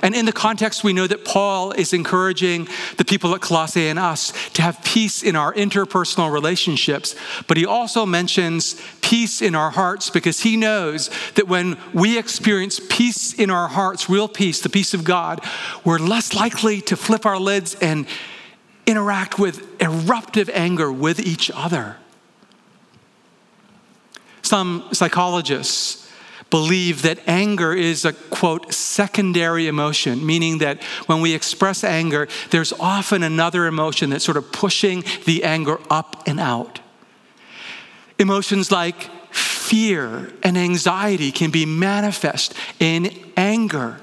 And 0.01 0.15
in 0.15 0.25
the 0.25 0.31
context, 0.31 0.83
we 0.83 0.93
know 0.93 1.07
that 1.07 1.25
Paul 1.25 1.71
is 1.71 1.93
encouraging 1.93 2.67
the 2.97 3.05
people 3.05 3.33
at 3.35 3.41
Colossae 3.41 3.87
and 3.87 3.99
us 3.99 4.31
to 4.51 4.61
have 4.61 4.83
peace 4.83 5.23
in 5.23 5.35
our 5.35 5.53
interpersonal 5.53 6.31
relationships. 6.31 7.15
But 7.47 7.57
he 7.57 7.65
also 7.65 8.05
mentions 8.05 8.81
peace 9.01 9.41
in 9.41 9.55
our 9.55 9.71
hearts 9.71 10.09
because 10.09 10.41
he 10.41 10.57
knows 10.57 11.09
that 11.35 11.47
when 11.47 11.77
we 11.93 12.17
experience 12.17 12.79
peace 12.89 13.33
in 13.33 13.49
our 13.49 13.67
hearts, 13.67 14.09
real 14.09 14.27
peace, 14.27 14.61
the 14.61 14.69
peace 14.69 14.93
of 14.93 15.03
God, 15.03 15.43
we're 15.83 15.99
less 15.99 16.33
likely 16.33 16.81
to 16.81 16.95
flip 16.95 17.25
our 17.25 17.39
lids 17.39 17.75
and 17.75 18.07
interact 18.85 19.37
with 19.37 19.81
eruptive 19.81 20.49
anger 20.49 20.91
with 20.91 21.19
each 21.19 21.51
other. 21.51 21.97
Some 24.41 24.89
psychologists 24.93 26.08
believe 26.49 27.03
that 27.03 27.19
anger 27.27 27.73
is 27.73 28.05
a 28.05 28.13
quote 28.13 28.73
secondary 28.73 29.67
emotion, 29.67 30.25
meaning 30.25 30.59
that 30.59 30.83
when 31.05 31.21
we 31.21 31.33
express 31.33 31.83
anger, 31.83 32.27
there's 32.49 32.73
often 32.73 33.23
another 33.23 33.65
emotion 33.65 34.09
that's 34.09 34.25
sort 34.25 34.37
of 34.37 34.51
pushing 34.51 35.03
the 35.25 35.43
anger 35.43 35.79
up 35.89 36.23
and 36.27 36.39
out. 36.39 36.79
Emotions 38.17 38.71
like 38.71 39.09
fear 39.33 40.33
and 40.43 40.57
anxiety 40.57 41.31
can 41.31 41.51
be 41.51 41.65
manifest 41.65 42.53
in 42.79 43.11
anger. 43.37 43.99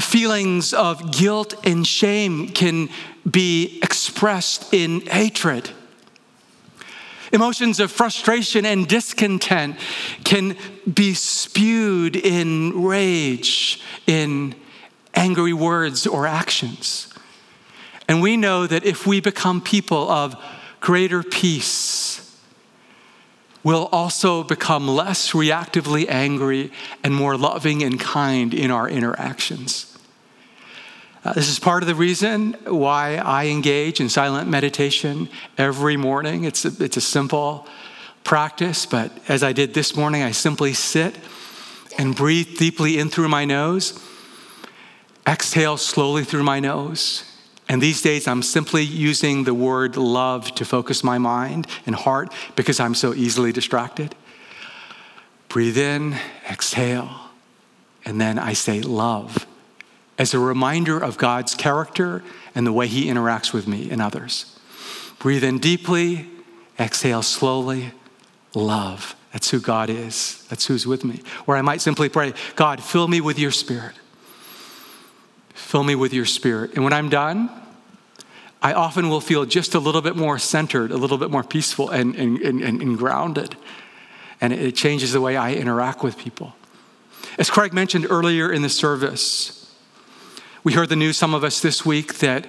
Feelings 0.00 0.72
of 0.72 1.12
guilt 1.12 1.54
and 1.66 1.86
shame 1.86 2.48
can 2.48 2.88
be 3.30 3.78
expressed 3.82 4.72
in 4.72 5.02
hatred. 5.02 5.70
Emotions 7.32 7.80
of 7.80 7.90
frustration 7.90 8.66
and 8.66 8.86
discontent 8.86 9.76
can 10.22 10.56
be 10.92 11.14
spewed 11.14 12.14
in 12.14 12.82
rage, 12.82 13.80
in 14.06 14.54
angry 15.14 15.52
words 15.52 16.06
or 16.06 16.26
actions. 16.26 17.12
And 18.06 18.20
we 18.20 18.36
know 18.36 18.66
that 18.66 18.84
if 18.84 19.06
we 19.06 19.20
become 19.20 19.62
people 19.62 20.10
of 20.10 20.36
greater 20.80 21.22
peace, 21.22 22.38
we'll 23.62 23.86
also 23.86 24.42
become 24.42 24.86
less 24.86 25.32
reactively 25.32 26.06
angry 26.08 26.70
and 27.02 27.14
more 27.14 27.36
loving 27.36 27.82
and 27.82 27.98
kind 27.98 28.52
in 28.52 28.70
our 28.70 28.88
interactions. 28.88 29.91
Uh, 31.24 31.32
this 31.34 31.48
is 31.48 31.60
part 31.60 31.84
of 31.84 31.86
the 31.86 31.94
reason 31.94 32.54
why 32.66 33.14
I 33.14 33.46
engage 33.46 34.00
in 34.00 34.08
silent 34.08 34.50
meditation 34.50 35.28
every 35.56 35.96
morning. 35.96 36.42
It's 36.44 36.64
a, 36.64 36.72
it's 36.82 36.96
a 36.96 37.00
simple 37.00 37.68
practice, 38.24 38.86
but 38.86 39.12
as 39.28 39.44
I 39.44 39.52
did 39.52 39.72
this 39.72 39.94
morning, 39.94 40.24
I 40.24 40.32
simply 40.32 40.72
sit 40.72 41.16
and 41.96 42.16
breathe 42.16 42.58
deeply 42.58 42.98
in 42.98 43.08
through 43.08 43.28
my 43.28 43.44
nose, 43.44 44.00
exhale 45.24 45.76
slowly 45.76 46.24
through 46.24 46.42
my 46.42 46.58
nose. 46.58 47.24
And 47.68 47.80
these 47.80 48.02
days, 48.02 48.26
I'm 48.26 48.42
simply 48.42 48.82
using 48.82 49.44
the 49.44 49.54
word 49.54 49.96
love 49.96 50.52
to 50.56 50.64
focus 50.64 51.04
my 51.04 51.18
mind 51.18 51.68
and 51.86 51.94
heart 51.94 52.32
because 52.56 52.80
I'm 52.80 52.96
so 52.96 53.14
easily 53.14 53.52
distracted. 53.52 54.16
Breathe 55.48 55.78
in, 55.78 56.16
exhale, 56.50 57.30
and 58.04 58.20
then 58.20 58.40
I 58.40 58.54
say 58.54 58.80
love 58.80 59.46
as 60.18 60.34
a 60.34 60.38
reminder 60.38 60.98
of 60.98 61.18
God's 61.18 61.54
character 61.54 62.22
and 62.54 62.66
the 62.66 62.72
way 62.72 62.86
He 62.86 63.06
interacts 63.06 63.52
with 63.52 63.66
me 63.66 63.90
and 63.90 64.00
others. 64.00 64.58
Breathe 65.18 65.44
in 65.44 65.58
deeply, 65.58 66.28
exhale 66.78 67.22
slowly, 67.22 67.92
love. 68.54 69.16
That's 69.32 69.50
who 69.50 69.60
God 69.60 69.88
is. 69.88 70.44
That's 70.48 70.66
who's 70.66 70.86
with 70.86 71.04
me. 71.04 71.22
Or 71.46 71.56
I 71.56 71.62
might 71.62 71.80
simply 71.80 72.08
pray, 72.08 72.34
God, 72.54 72.82
fill 72.82 73.08
me 73.08 73.20
with 73.20 73.38
your 73.38 73.50
spirit. 73.50 73.94
Fill 75.54 75.84
me 75.84 75.94
with 75.94 76.12
your 76.12 76.26
spirit. 76.26 76.74
And 76.74 76.84
when 76.84 76.92
I'm 76.92 77.08
done, 77.08 77.50
I 78.60 78.74
often 78.74 79.08
will 79.08 79.20
feel 79.20 79.44
just 79.46 79.74
a 79.74 79.78
little 79.78 80.02
bit 80.02 80.16
more 80.16 80.38
centered, 80.38 80.90
a 80.90 80.96
little 80.96 81.18
bit 81.18 81.30
more 81.30 81.42
peaceful 81.42 81.88
and, 81.90 82.14
and, 82.14 82.38
and, 82.40 82.62
and 82.62 82.98
grounded. 82.98 83.56
And 84.40 84.52
it 84.52 84.76
changes 84.76 85.12
the 85.12 85.20
way 85.20 85.36
I 85.36 85.54
interact 85.54 86.02
with 86.02 86.18
people. 86.18 86.54
As 87.38 87.48
Craig 87.48 87.72
mentioned 87.72 88.06
earlier 88.10 88.52
in 88.52 88.62
the 88.62 88.68
service, 88.68 89.61
we 90.64 90.74
heard 90.74 90.88
the 90.88 90.96
news, 90.96 91.16
some 91.16 91.34
of 91.34 91.42
us 91.42 91.60
this 91.60 91.84
week, 91.84 92.18
that 92.18 92.46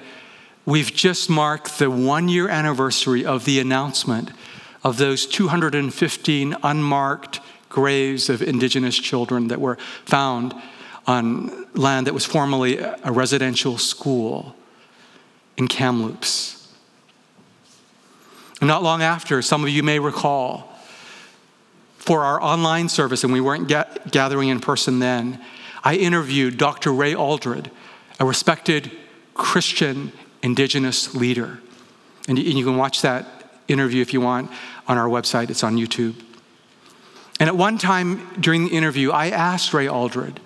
we've 0.65 0.93
just 0.93 1.29
marked 1.31 1.79
the 1.79 1.89
one 1.89 2.29
year 2.29 2.47
anniversary 2.47 3.25
of 3.25 3.45
the 3.45 3.59
announcement 3.59 4.29
of 4.83 4.97
those 4.97 5.25
215 5.25 6.55
unmarked 6.61 7.39
graves 7.69 8.29
of 8.29 8.43
indigenous 8.43 8.95
children 8.95 9.47
that 9.47 9.59
were 9.59 9.77
found 10.05 10.53
on 11.07 11.65
land 11.73 12.05
that 12.05 12.13
was 12.13 12.23
formerly 12.23 12.77
a 12.77 13.11
residential 13.11 13.79
school 13.79 14.55
in 15.57 15.67
Kamloops. 15.67 16.71
And 18.61 18.67
not 18.67 18.83
long 18.83 19.01
after, 19.01 19.41
some 19.41 19.63
of 19.63 19.69
you 19.69 19.81
may 19.81 19.97
recall, 19.97 20.71
for 21.97 22.23
our 22.23 22.39
online 22.41 22.89
service, 22.89 23.23
and 23.23 23.33
we 23.33 23.41
weren't 23.41 23.67
gathering 24.11 24.49
in 24.49 24.59
person 24.59 24.99
then, 24.99 25.43
I 25.83 25.95
interviewed 25.95 26.57
Dr. 26.57 26.93
Ray 26.93 27.15
Aldred, 27.15 27.71
a 28.19 28.25
respected 28.25 28.91
Christian 29.33 30.11
indigenous 30.41 31.15
leader. 31.15 31.59
And 32.27 32.37
you 32.37 32.63
can 32.63 32.77
watch 32.77 33.01
that 33.01 33.25
interview 33.67 34.01
if 34.01 34.13
you 34.13 34.21
want 34.21 34.51
on 34.87 34.97
our 34.97 35.07
website, 35.07 35.49
it's 35.49 35.63
on 35.63 35.77
YouTube. 35.77 36.21
And 37.39 37.49
at 37.49 37.55
one 37.55 37.77
time 37.77 38.29
during 38.39 38.65
the 38.65 38.71
interview, 38.71 39.11
I 39.11 39.29
asked 39.29 39.73
Ray 39.73 39.87
Aldred, 39.87 40.39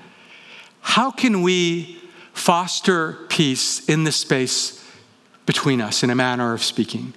how 0.81 1.11
can 1.11 1.41
we 1.41 2.01
foster 2.33 3.13
peace 3.29 3.87
in 3.89 4.03
the 4.03 4.11
space 4.11 4.83
between 5.45 5.81
us, 5.81 6.03
in 6.03 6.09
a 6.09 6.15
manner 6.15 6.53
of 6.53 6.63
speaking, 6.63 7.13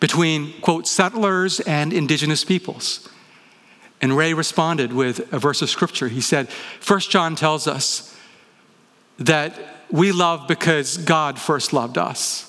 between, 0.00 0.60
quote, 0.60 0.86
settlers 0.86 1.60
and 1.60 1.92
indigenous 1.92 2.44
peoples? 2.44 3.08
And 4.02 4.16
Ray 4.16 4.34
responded 4.34 4.92
with 4.92 5.32
a 5.32 5.38
verse 5.38 5.62
of 5.62 5.70
scripture. 5.70 6.08
He 6.08 6.20
said, 6.20 6.48
First 6.50 7.10
John 7.10 7.34
tells 7.34 7.66
us 7.66 8.14
that 9.18 9.75
we 9.90 10.12
love 10.12 10.48
because 10.48 10.98
God 10.98 11.38
first 11.38 11.72
loved 11.72 11.98
us. 11.98 12.46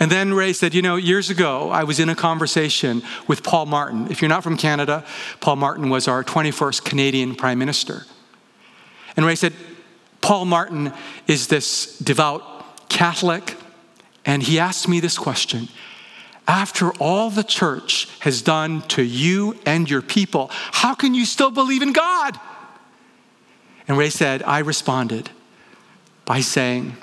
And 0.00 0.10
then 0.12 0.32
Ray 0.32 0.52
said, 0.52 0.74
You 0.74 0.82
know, 0.82 0.96
years 0.96 1.30
ago, 1.30 1.70
I 1.70 1.84
was 1.84 1.98
in 1.98 2.08
a 2.08 2.14
conversation 2.14 3.02
with 3.26 3.42
Paul 3.42 3.66
Martin. 3.66 4.10
If 4.10 4.22
you're 4.22 4.28
not 4.28 4.44
from 4.44 4.56
Canada, 4.56 5.04
Paul 5.40 5.56
Martin 5.56 5.90
was 5.90 6.06
our 6.06 6.22
21st 6.22 6.84
Canadian 6.84 7.34
Prime 7.34 7.58
Minister. 7.58 8.04
And 9.16 9.26
Ray 9.26 9.34
said, 9.34 9.52
Paul 10.20 10.44
Martin 10.44 10.92
is 11.26 11.48
this 11.48 11.98
devout 11.98 12.88
Catholic, 12.88 13.56
and 14.24 14.42
he 14.42 14.58
asked 14.58 14.88
me 14.88 15.00
this 15.00 15.18
question 15.18 15.68
After 16.46 16.92
all 16.94 17.30
the 17.30 17.42
church 17.42 18.08
has 18.20 18.40
done 18.40 18.82
to 18.88 19.02
you 19.02 19.58
and 19.66 19.90
your 19.90 20.02
people, 20.02 20.48
how 20.52 20.94
can 20.94 21.14
you 21.14 21.24
still 21.24 21.50
believe 21.50 21.82
in 21.82 21.92
God? 21.92 22.38
And 23.88 23.96
Ray 23.96 24.10
said, 24.10 24.42
I 24.42 24.58
responded, 24.58 25.30
by 26.28 26.40
saying, 26.40 26.94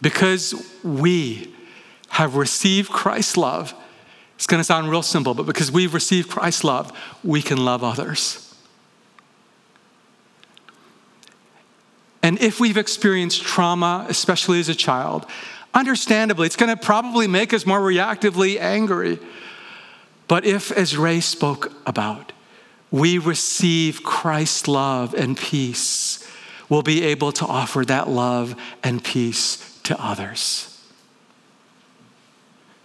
because 0.00 0.54
we 0.82 1.54
have 2.08 2.34
received 2.34 2.88
Christ's 2.88 3.36
love, 3.36 3.74
it's 4.36 4.46
going 4.46 4.58
to 4.58 4.64
sound 4.64 4.90
real 4.90 5.02
simple, 5.02 5.34
but 5.34 5.44
because 5.44 5.70
we've 5.70 5.92
received 5.92 6.30
Christ's 6.30 6.64
love, 6.64 6.98
we 7.22 7.42
can 7.42 7.62
love 7.62 7.84
others. 7.84 8.54
And 12.22 12.40
if 12.40 12.58
we've 12.58 12.78
experienced 12.78 13.42
trauma, 13.42 14.06
especially 14.08 14.60
as 14.60 14.70
a 14.70 14.74
child, 14.74 15.26
understandably, 15.74 16.46
it's 16.46 16.56
going 16.56 16.74
to 16.74 16.82
probably 16.82 17.26
make 17.26 17.52
us 17.52 17.66
more 17.66 17.80
reactively 17.80 18.58
angry. 18.58 19.18
But 20.26 20.46
if, 20.46 20.72
as 20.72 20.96
Ray 20.96 21.20
spoke 21.20 21.70
about, 21.84 22.32
we 22.90 23.18
receive 23.18 24.02
Christ's 24.02 24.68
love 24.68 25.12
and 25.12 25.36
peace, 25.36 26.19
will 26.70 26.82
be 26.82 27.02
able 27.02 27.32
to 27.32 27.44
offer 27.44 27.84
that 27.84 28.08
love 28.08 28.56
and 28.82 29.04
peace 29.04 29.78
to 29.82 30.02
others. 30.02 30.82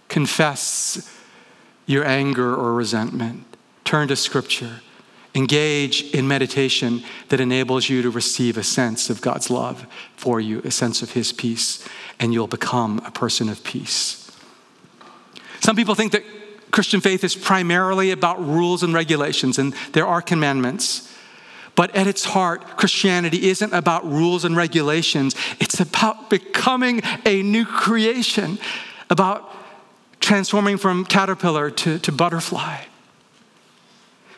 Confess 0.08 1.18
your 1.86 2.04
anger 2.04 2.54
or 2.54 2.74
resentment. 2.74 3.44
Turn 3.84 4.08
to 4.08 4.16
Scripture. 4.16 4.80
Engage 5.34 6.02
in 6.14 6.26
meditation 6.26 7.02
that 7.28 7.40
enables 7.40 7.88
you 7.88 8.02
to 8.02 8.10
receive 8.10 8.56
a 8.56 8.62
sense 8.62 9.08
of 9.10 9.20
God's 9.20 9.50
love 9.50 9.86
for 10.16 10.40
you, 10.40 10.60
a 10.64 10.70
sense 10.70 11.02
of 11.02 11.12
His 11.12 11.32
peace, 11.32 11.86
and 12.18 12.32
you'll 12.32 12.46
become 12.46 13.00
a 13.04 13.10
person 13.10 13.48
of 13.48 13.62
peace. 13.62 14.30
Some 15.60 15.76
people 15.76 15.94
think 15.94 16.12
that 16.12 16.24
Christian 16.70 17.00
faith 17.00 17.22
is 17.22 17.36
primarily 17.36 18.10
about 18.10 18.44
rules 18.44 18.82
and 18.82 18.94
regulations, 18.94 19.58
and 19.58 19.74
there 19.92 20.06
are 20.06 20.22
commandments. 20.22 21.12
But 21.76 21.94
at 21.94 22.06
its 22.06 22.24
heart, 22.24 22.62
Christianity 22.76 23.48
isn't 23.48 23.72
about 23.72 24.04
rules 24.04 24.44
and 24.44 24.56
regulations, 24.56 25.36
it's 25.60 25.78
about 25.78 26.30
becoming 26.30 27.02
a 27.24 27.42
new 27.42 27.64
creation, 27.64 28.58
about 29.10 29.54
transforming 30.20 30.78
from 30.78 31.04
caterpillar 31.04 31.70
to, 31.70 31.98
to 32.00 32.10
butterfly. 32.10 32.84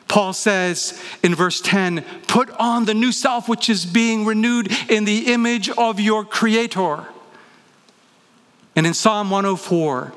Paul 0.09 0.33
says 0.33 1.01
in 1.23 1.35
verse 1.35 1.61
10 1.61 2.05
put 2.27 2.51
on 2.59 2.87
the 2.87 2.95
new 2.95 3.13
self, 3.13 3.49
which 3.49 3.71
is 3.71 3.87
being 3.87 4.25
renewed 4.25 4.73
in 4.91 5.05
the 5.05 5.33
image 5.33 5.71
of 5.71 6.01
your 6.01 6.25
Creator. 6.25 7.07
And 8.75 8.87
in 8.87 8.95
Psalm 8.95 9.31
104, 9.31 10.13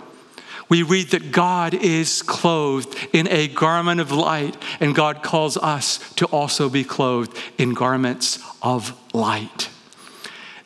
we 0.71 0.83
read 0.83 1.09
that 1.09 1.33
God 1.33 1.73
is 1.73 2.21
clothed 2.21 2.97
in 3.11 3.27
a 3.27 3.49
garment 3.49 3.99
of 3.99 4.09
light, 4.09 4.55
and 4.79 4.95
God 4.95 5.21
calls 5.21 5.57
us 5.57 6.13
to 6.13 6.25
also 6.27 6.69
be 6.69 6.85
clothed 6.85 7.37
in 7.57 7.73
garments 7.73 8.39
of 8.61 8.97
light. 9.13 9.69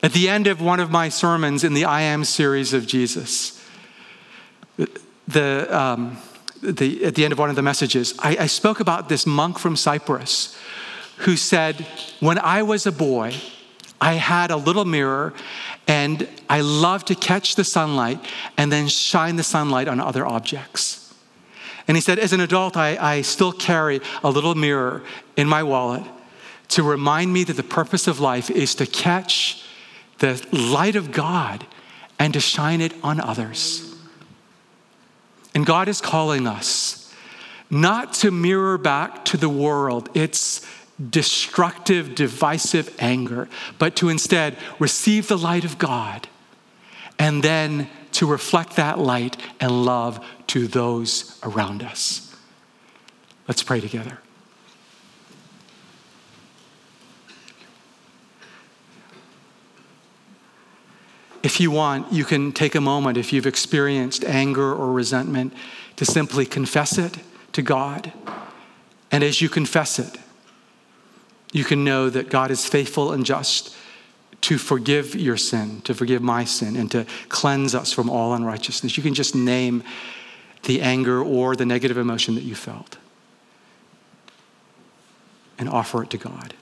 At 0.04 0.12
the 0.12 0.28
end 0.28 0.46
of 0.46 0.60
one 0.60 0.78
of 0.78 0.92
my 0.92 1.08
sermons 1.08 1.64
in 1.64 1.74
the 1.74 1.86
I 1.86 2.02
Am 2.02 2.22
series 2.22 2.72
of 2.72 2.86
Jesus, 2.86 3.60
the, 5.26 5.76
um, 5.76 6.18
the, 6.62 7.04
at 7.04 7.16
the 7.16 7.24
end 7.24 7.32
of 7.32 7.40
one 7.40 7.50
of 7.50 7.56
the 7.56 7.62
messages, 7.62 8.14
I, 8.20 8.36
I 8.42 8.46
spoke 8.46 8.78
about 8.78 9.08
this 9.08 9.26
monk 9.26 9.58
from 9.58 9.74
Cyprus 9.74 10.56
who 11.18 11.36
said, 11.36 11.84
When 12.20 12.38
I 12.38 12.62
was 12.62 12.86
a 12.86 12.92
boy, 12.92 13.34
I 14.00 14.14
had 14.14 14.52
a 14.52 14.56
little 14.56 14.84
mirror 14.84 15.34
and 15.86 16.28
I 16.48 16.60
love 16.60 17.04
to 17.06 17.14
catch 17.14 17.54
the 17.54 17.64
sunlight 17.64 18.18
and 18.56 18.72
then 18.72 18.88
shine 18.88 19.36
the 19.36 19.42
sunlight 19.42 19.88
on 19.88 20.00
other 20.00 20.26
objects. 20.26 21.14
And 21.88 21.96
he 21.96 22.00
said, 22.00 22.18
as 22.18 22.32
an 22.32 22.40
adult, 22.40 22.76
I, 22.76 22.96
I 22.96 23.22
still 23.22 23.52
carry 23.52 24.00
a 24.24 24.30
little 24.30 24.54
mirror 24.54 25.04
in 25.36 25.48
my 25.48 25.62
wallet 25.62 26.02
to 26.68 26.82
remind 26.82 27.32
me 27.32 27.44
that 27.44 27.56
the 27.56 27.62
purpose 27.62 28.08
of 28.08 28.18
life 28.18 28.50
is 28.50 28.74
to 28.76 28.86
catch 28.86 29.64
the 30.18 30.44
light 30.50 30.96
of 30.96 31.12
God 31.12 31.64
and 32.18 32.34
to 32.34 32.40
shine 32.40 32.80
it 32.80 32.92
on 33.04 33.20
others. 33.20 33.94
And 35.54 35.64
God 35.64 35.88
is 35.88 36.00
calling 36.00 36.46
us 36.46 37.14
not 37.70 38.12
to 38.14 38.30
mirror 38.30 38.78
back 38.78 39.24
to 39.26 39.36
the 39.36 39.48
world. 39.48 40.08
It's 40.14 40.66
destructive, 41.10 42.14
divisive 42.14 42.94
anger, 42.98 43.48
but 43.78 43.96
to 43.96 44.08
instead 44.08 44.56
receive 44.78 45.28
the 45.28 45.36
light 45.38 45.64
of 45.64 45.78
God 45.78 46.28
and 47.18 47.42
then 47.42 47.88
to 48.12 48.26
reflect 48.26 48.76
that 48.76 48.98
light 48.98 49.36
and 49.60 49.84
love 49.84 50.24
to 50.48 50.66
those 50.66 51.38
around 51.42 51.82
us. 51.82 52.34
Let's 53.46 53.62
pray 53.62 53.80
together. 53.80 54.18
If 61.42 61.60
you 61.60 61.70
want, 61.70 62.12
you 62.12 62.24
can 62.24 62.50
take 62.50 62.74
a 62.74 62.80
moment 62.80 63.16
if 63.16 63.32
you've 63.32 63.46
experienced 63.46 64.24
anger 64.24 64.74
or 64.74 64.92
resentment 64.92 65.52
to 65.94 66.04
simply 66.04 66.44
confess 66.44 66.98
it 66.98 67.18
to 67.52 67.62
God. 67.62 68.12
And 69.12 69.22
as 69.22 69.40
you 69.40 69.48
confess 69.48 70.00
it, 70.00 70.18
you 71.56 71.64
can 71.64 71.84
know 71.84 72.10
that 72.10 72.28
God 72.28 72.50
is 72.50 72.66
faithful 72.66 73.12
and 73.12 73.24
just 73.24 73.74
to 74.42 74.58
forgive 74.58 75.14
your 75.14 75.36
sin, 75.36 75.80
to 75.82 75.94
forgive 75.94 76.22
my 76.22 76.44
sin, 76.44 76.76
and 76.76 76.90
to 76.90 77.06
cleanse 77.28 77.74
us 77.74 77.92
from 77.92 78.10
all 78.10 78.34
unrighteousness. 78.34 78.96
You 78.96 79.02
can 79.02 79.14
just 79.14 79.34
name 79.34 79.82
the 80.64 80.82
anger 80.82 81.22
or 81.22 81.56
the 81.56 81.64
negative 81.64 81.96
emotion 81.96 82.34
that 82.34 82.44
you 82.44 82.54
felt 82.54 82.98
and 85.58 85.68
offer 85.68 86.02
it 86.02 86.10
to 86.10 86.18
God. 86.18 86.54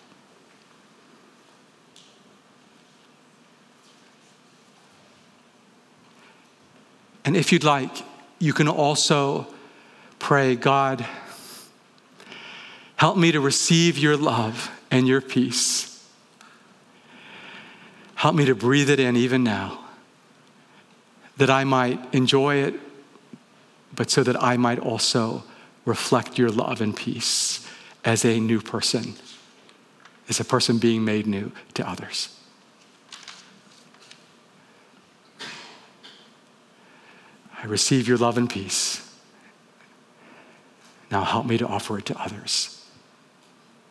And 7.24 7.36
if 7.36 7.50
you'd 7.52 7.64
like, 7.64 7.90
you 8.38 8.52
can 8.52 8.68
also 8.68 9.46
pray, 10.18 10.54
God, 10.54 11.04
help 12.96 13.16
me 13.16 13.32
to 13.32 13.40
receive 13.40 13.98
your 13.98 14.16
love 14.16 14.70
and 14.94 15.08
your 15.08 15.20
peace. 15.20 16.08
Help 18.14 18.36
me 18.36 18.44
to 18.44 18.54
breathe 18.54 18.88
it 18.88 19.00
in 19.00 19.16
even 19.16 19.42
now, 19.42 19.84
that 21.36 21.50
I 21.50 21.64
might 21.64 22.14
enjoy 22.14 22.58
it, 22.58 22.74
but 23.92 24.08
so 24.08 24.22
that 24.22 24.40
I 24.40 24.56
might 24.56 24.78
also 24.78 25.42
reflect 25.84 26.38
your 26.38 26.48
love 26.48 26.80
and 26.80 26.94
peace 26.94 27.68
as 28.04 28.24
a 28.24 28.38
new 28.38 28.60
person, 28.60 29.14
as 30.28 30.38
a 30.38 30.44
person 30.44 30.78
being 30.78 31.04
made 31.04 31.26
new 31.26 31.50
to 31.74 31.88
others. 31.88 32.28
I 37.60 37.66
receive 37.66 38.06
your 38.06 38.16
love 38.16 38.38
and 38.38 38.48
peace. 38.48 39.12
Now 41.10 41.24
help 41.24 41.46
me 41.46 41.58
to 41.58 41.66
offer 41.66 41.98
it 41.98 42.06
to 42.06 42.16
others. 42.16 42.83